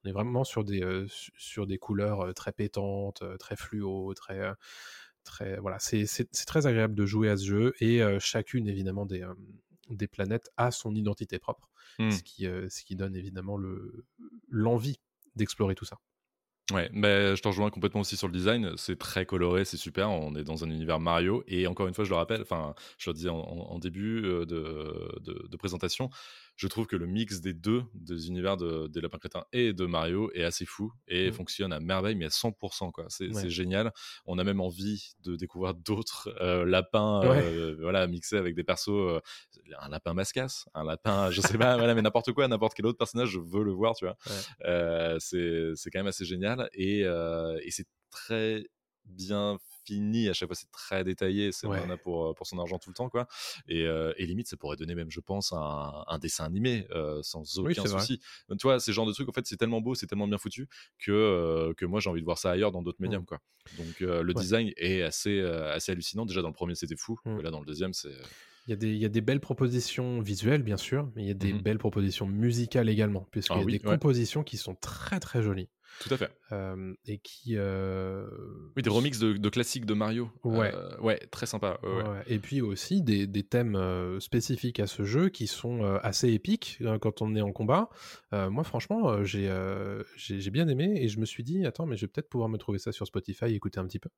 [0.05, 4.15] on est vraiment sur des, euh, su- sur des couleurs euh, très pétantes, très fluo,
[4.15, 4.53] très,
[5.25, 6.07] très, voilà, c'est
[6.47, 9.25] très agréable de jouer à ce jeu et chacune évidemment des,
[9.91, 11.71] des planètes a son identité propre,
[12.09, 14.07] ce qui, euh, ce qui donne évidemment le
[14.49, 15.01] l'envie
[15.37, 15.99] d'explorer tout ça.
[16.73, 18.73] Ouais, mais je te rejoins complètement aussi sur le design.
[18.77, 20.11] C'est très coloré, c'est super.
[20.11, 21.43] On est dans un univers Mario.
[21.49, 25.49] Et encore une fois, je le rappelle, enfin, je le disais en, début de, de-
[25.49, 26.09] de présentation,
[26.63, 29.85] je trouve que le mix des deux, des univers de, des Lapins Crétins et de
[29.85, 31.33] Mario, est assez fou et Mm.
[31.33, 32.93] fonctionne à merveille, mais à 100%.
[32.93, 33.07] quoi.
[33.09, 33.51] C'est Ouais.
[33.51, 33.93] génial.
[34.27, 37.43] On a même envie de découvrir d'autres euh, lapins Ouais.
[37.43, 38.91] euh, voilà, mixés avec des persos.
[38.91, 39.21] euh,
[39.81, 42.99] un lapin mascasse, un lapin, je sais pas, voilà, mais n'importe quoi, n'importe quel autre
[42.99, 44.17] personnage, je veux le voir, tu vois.
[44.27, 45.17] Ouais.
[45.19, 48.65] C'est c'est quand même assez génial et, et c'est très
[49.05, 51.73] bien fini à chaque fois c'est très détaillé c'est Ouais.
[51.73, 53.27] on en a pour pour son argent tout le temps quoi
[53.67, 57.23] et, euh, et limite ça pourrait donner même je pense un, un dessin animé euh,
[57.23, 59.95] sans aucun souci Donc, tu vois ces genres de trucs en fait c'est tellement beau
[59.95, 60.69] c'est tellement bien foutu
[60.99, 63.17] que euh, que moi j'ai envie de voir ça ailleurs dans d'autres Mm.
[63.17, 63.39] médiums quoi
[63.73, 64.45] donc euh, le Ouais.
[64.45, 67.61] design est assez euh, assez hallucinant déjà dans le premier c'était fou mais là dans
[67.61, 68.13] le deuxième c'est
[68.67, 71.27] Il y, a des, il y a des belles propositions visuelles, bien sûr, mais il
[71.29, 71.63] y a des Mhm.
[71.63, 73.99] belles propositions musicales également, puisqu'il Ah y a oui, des ouais.
[73.99, 75.69] compositions qui sont très très jolies
[76.01, 77.55] tout à fait euh, et qui.
[77.57, 78.27] euh,
[78.77, 80.73] oui des remixes de, de classiques de Mario Ouais.
[80.75, 82.03] Euh, ouais très sympa ouais, ouais.
[82.03, 83.79] Ouais, Et puis aussi des, des thèmes
[84.21, 87.89] spécifiques à ce jeu qui sont assez épiques euh, quand on est en combat.
[88.33, 89.49] Moi, franchement, j'ai
[90.51, 92.79] bien aimé et je me suis dit, attends, mais je vais peut-être pouvoir me trouver
[92.79, 94.11] ça sur Spotify et écouter un petit peu.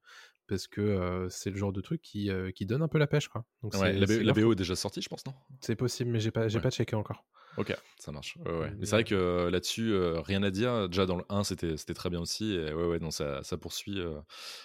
[0.47, 3.29] Parce que c'est le genre de truc qui, qui donne un peu la pêche.
[3.29, 3.45] Quoi.
[3.62, 5.35] Donc Ouais, la, la BO est déjà sortie je pense non?
[5.61, 7.25] C'est possible, mais j'ai pas, pas checké encore.
[7.57, 8.37] Ok, ça marche.
[8.45, 8.73] Ouais, ouais.
[8.79, 10.89] Mais c'est vrai que euh, là-dessus, euh, rien à dire.
[10.89, 12.53] Déjà dans le 1, c'était c'était très bien aussi.
[12.55, 14.19] Et ouais, ouais, non, ça, ça poursuit, euh,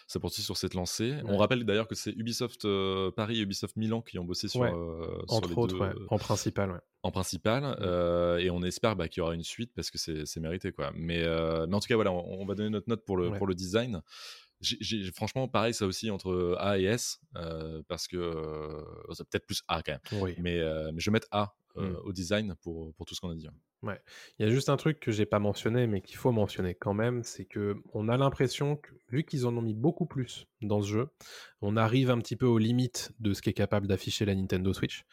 [0.07, 1.15] ça poursuit sur cette lancée.
[1.25, 4.63] On rappelle d'ailleurs que c'est Ubisoft euh, Paris et Ubisoft Milan qui ont bossé sur,
[4.63, 6.71] euh, sur Entre les autres, deux, en principal.
[6.71, 6.79] Ouais.
[7.03, 7.77] en principal.
[7.81, 10.71] euh, et on espère bah, qu'il y aura une suite parce que c'est c'est mérité,
[10.71, 10.91] quoi.
[10.95, 11.23] Mais,
[11.67, 13.53] mais en tout cas, voilà, on, on va donner notre note pour le pour le
[13.55, 14.01] design.
[14.61, 19.45] J'ai- j'ai- franchement, pareil, ça aussi entre A et S, euh, parce que euh, peut-être
[19.45, 20.21] plus A quand même.
[20.21, 20.35] Oui.
[20.37, 21.95] Mais, euh, mais je vais mettre A euh, Mm.
[22.03, 23.47] au design pour, pour tout ce qu'on a dit.
[23.83, 23.89] Il
[24.39, 27.23] y a juste un truc que j'ai pas mentionné, mais qu'il faut mentionner quand même,
[27.23, 30.87] c'est que on a l'impression que, vu qu'ils en ont mis beaucoup plus dans ce
[30.89, 31.07] jeu,
[31.61, 35.05] on arrive un petit peu aux limites de ce qu'est capable d'afficher la Nintendo Switch.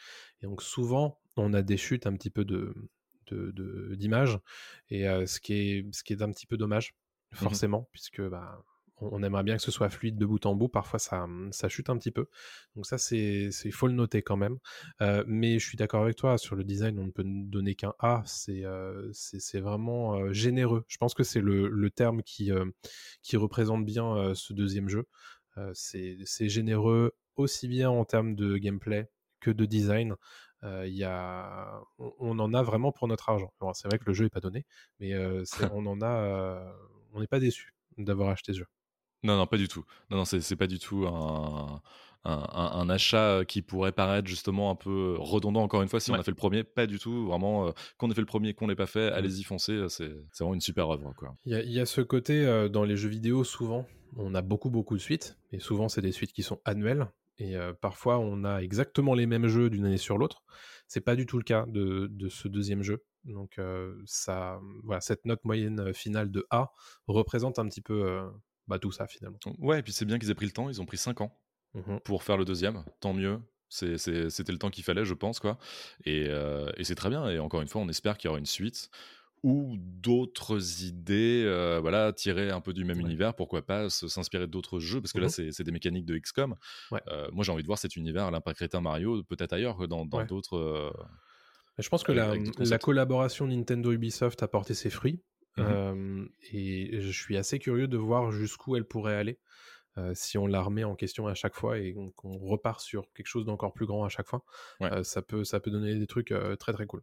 [0.43, 2.75] Et donc souvent, on a des chutes un petit peu de
[3.29, 4.39] de- de- d'images,
[4.89, 6.95] et euh, ce qui est ce qui est un petit peu dommage,
[7.33, 8.65] forcément, puisque bah
[8.99, 10.69] on aimerait bien que ce soit fluide de bout en bout.
[10.69, 12.29] Parfois, ça, ça chute un petit peu.
[12.75, 14.59] Donc ça, c'est, il faut le noter quand même.
[15.03, 16.99] Euh, mais je suis d'accord avec toi sur le design.
[16.99, 18.23] On ne peut donner qu'un A.
[18.27, 20.85] C'est, euh, c'est, vraiment euh, généreux.
[20.89, 22.51] Je pense que c'est le, le terme qui,
[23.23, 25.07] qui représente bien ce deuxième jeu.
[25.75, 30.17] C'est, généreux aussi bien en termes de gameplay que de design.
[30.65, 31.81] Euh, y a...
[31.99, 33.53] on, en a vraiment pour notre argent.
[33.61, 34.65] Bon, c'est vrai que le jeu est pas donné,
[35.01, 36.73] mais euh, on en a, euh,
[37.13, 38.67] on n'est pas déçu d'avoir acheté ce jeu.
[39.27, 39.85] Non, non, pas du tout.
[40.11, 41.81] Non, non, c'est pas du tout un,
[42.25, 46.23] un, achat qui pourrait paraître justement un peu redondant, encore une fois, si on a
[46.23, 46.65] fait le premier.
[46.65, 47.27] Pas du tout.
[47.27, 49.15] Vraiment, euh, qu'on ait fait le premier, qu'on l'ait pas fait, Mm.
[49.15, 49.87] allez-y, foncez.
[49.89, 50.11] C'est
[50.41, 51.13] vraiment une super œuvre.
[51.45, 54.35] Il y, a- il y a ce côté euh, dans les jeux vidéo, souvent, on
[54.35, 57.07] a beaucoup, beaucoup de suites, et souvent, c'est des suites qui sont annuelles,
[57.39, 60.43] et euh, parfois, on a exactement les mêmes jeux d'une année sur l'autre.
[60.89, 63.03] C'est pas du tout le cas de, de ce deuxième jeu.
[63.25, 66.71] Donc, euh, ça, voilà, cette note moyenne euh, finale de A
[67.09, 68.25] représente un petit peu euh,
[68.69, 69.39] bah, tout ça, finalement.
[69.59, 70.69] Ouais, et puis c'est bien qu'ils aient pris le temps.
[70.69, 71.39] Ils ont pris 5 ans
[71.75, 72.01] Mhm.
[72.01, 72.85] pour faire le deuxième.
[73.01, 73.41] Tant mieux.
[73.69, 75.41] C'était le temps qu'il fallait, je pense.
[75.41, 75.59] quoi.
[76.05, 77.29] Et, euh, et c'est très bien.
[77.29, 78.89] Et encore une fois, on espère qu'il y aura une suite
[79.43, 83.03] ou d'autres idées, euh, voilà, tirées un peu du même Ouais.
[83.05, 85.31] univers, pourquoi pas s'inspirer d'autres jeux, parce que là, Mhm.
[85.31, 86.57] c'est c'est des mécaniques de XCOM.
[86.91, 87.01] Ouais.
[87.09, 90.07] Euh, moi, j'ai envie de voir cet univers, l'impact crétin Mario, peut-être ailleurs, que dans
[90.07, 90.27] dans Ouais.
[90.27, 90.93] d'autres.
[91.79, 95.21] Mais Je pense que la, la collaboration Nintendo-Ubisoft a porté ses fruits.
[95.59, 99.39] Euh, et je suis assez curieux de voir jusqu'où elle pourrait aller
[100.13, 103.47] si on la remet en question à chaque fois et qu'on repart sur quelque chose
[103.47, 104.45] d'encore plus grand à chaque fois.
[104.81, 105.03] Ouais.
[105.03, 107.03] Ça, peut, ça peut donner des trucs très très cool.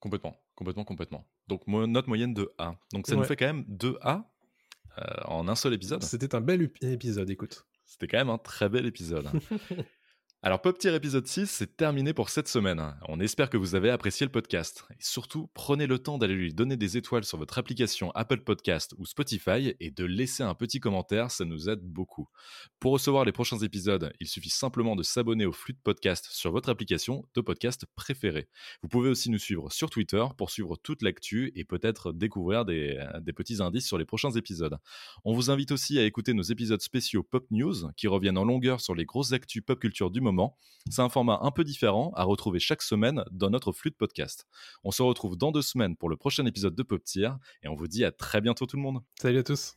[0.00, 1.28] Complètement, complètement, complètement.
[1.46, 2.74] Donc, mo- note moyenne de A.
[2.92, 4.28] Donc, ça nous fait quand même 2 A
[4.98, 6.02] euh, en un seul épisode.
[6.02, 7.64] C'était un bel ép- épisode, écoute.
[7.84, 9.28] C'était quand même un très bel épisode.
[10.44, 12.96] Alors, Pop Tier épisode 6, c'est terminé pour cette semaine.
[13.06, 14.84] On espère que vous avez apprécié le podcast.
[14.90, 18.92] Et surtout, prenez le temps d'aller lui donner des étoiles sur votre application Apple Podcast
[18.98, 22.28] ou Spotify et de laisser un petit commentaire, ça nous aide beaucoup.
[22.80, 26.50] Pour recevoir les prochains épisodes, il suffit simplement de s'abonner au flux de podcast sur
[26.50, 28.48] votre application de podcast préférée.
[28.82, 33.00] Vous pouvez aussi nous suivre sur Twitter pour suivre toute l'actu et peut-être découvrir des,
[33.20, 34.76] des petits indices sur les prochains épisodes.
[35.24, 38.80] On vous invite aussi à écouter nos épisodes spéciaux Pop News qui reviennent en longueur
[38.80, 40.20] sur les grosses actus pop culture du
[40.90, 44.46] C'est un format un peu différent à retrouver chaque semaine dans notre flux de podcast.
[44.84, 47.30] On se retrouve dans deux semaines pour le prochain épisode de Pop Tier
[47.62, 49.02] et on vous dit à très bientôt tout le monde.
[49.20, 49.76] Salut à tous.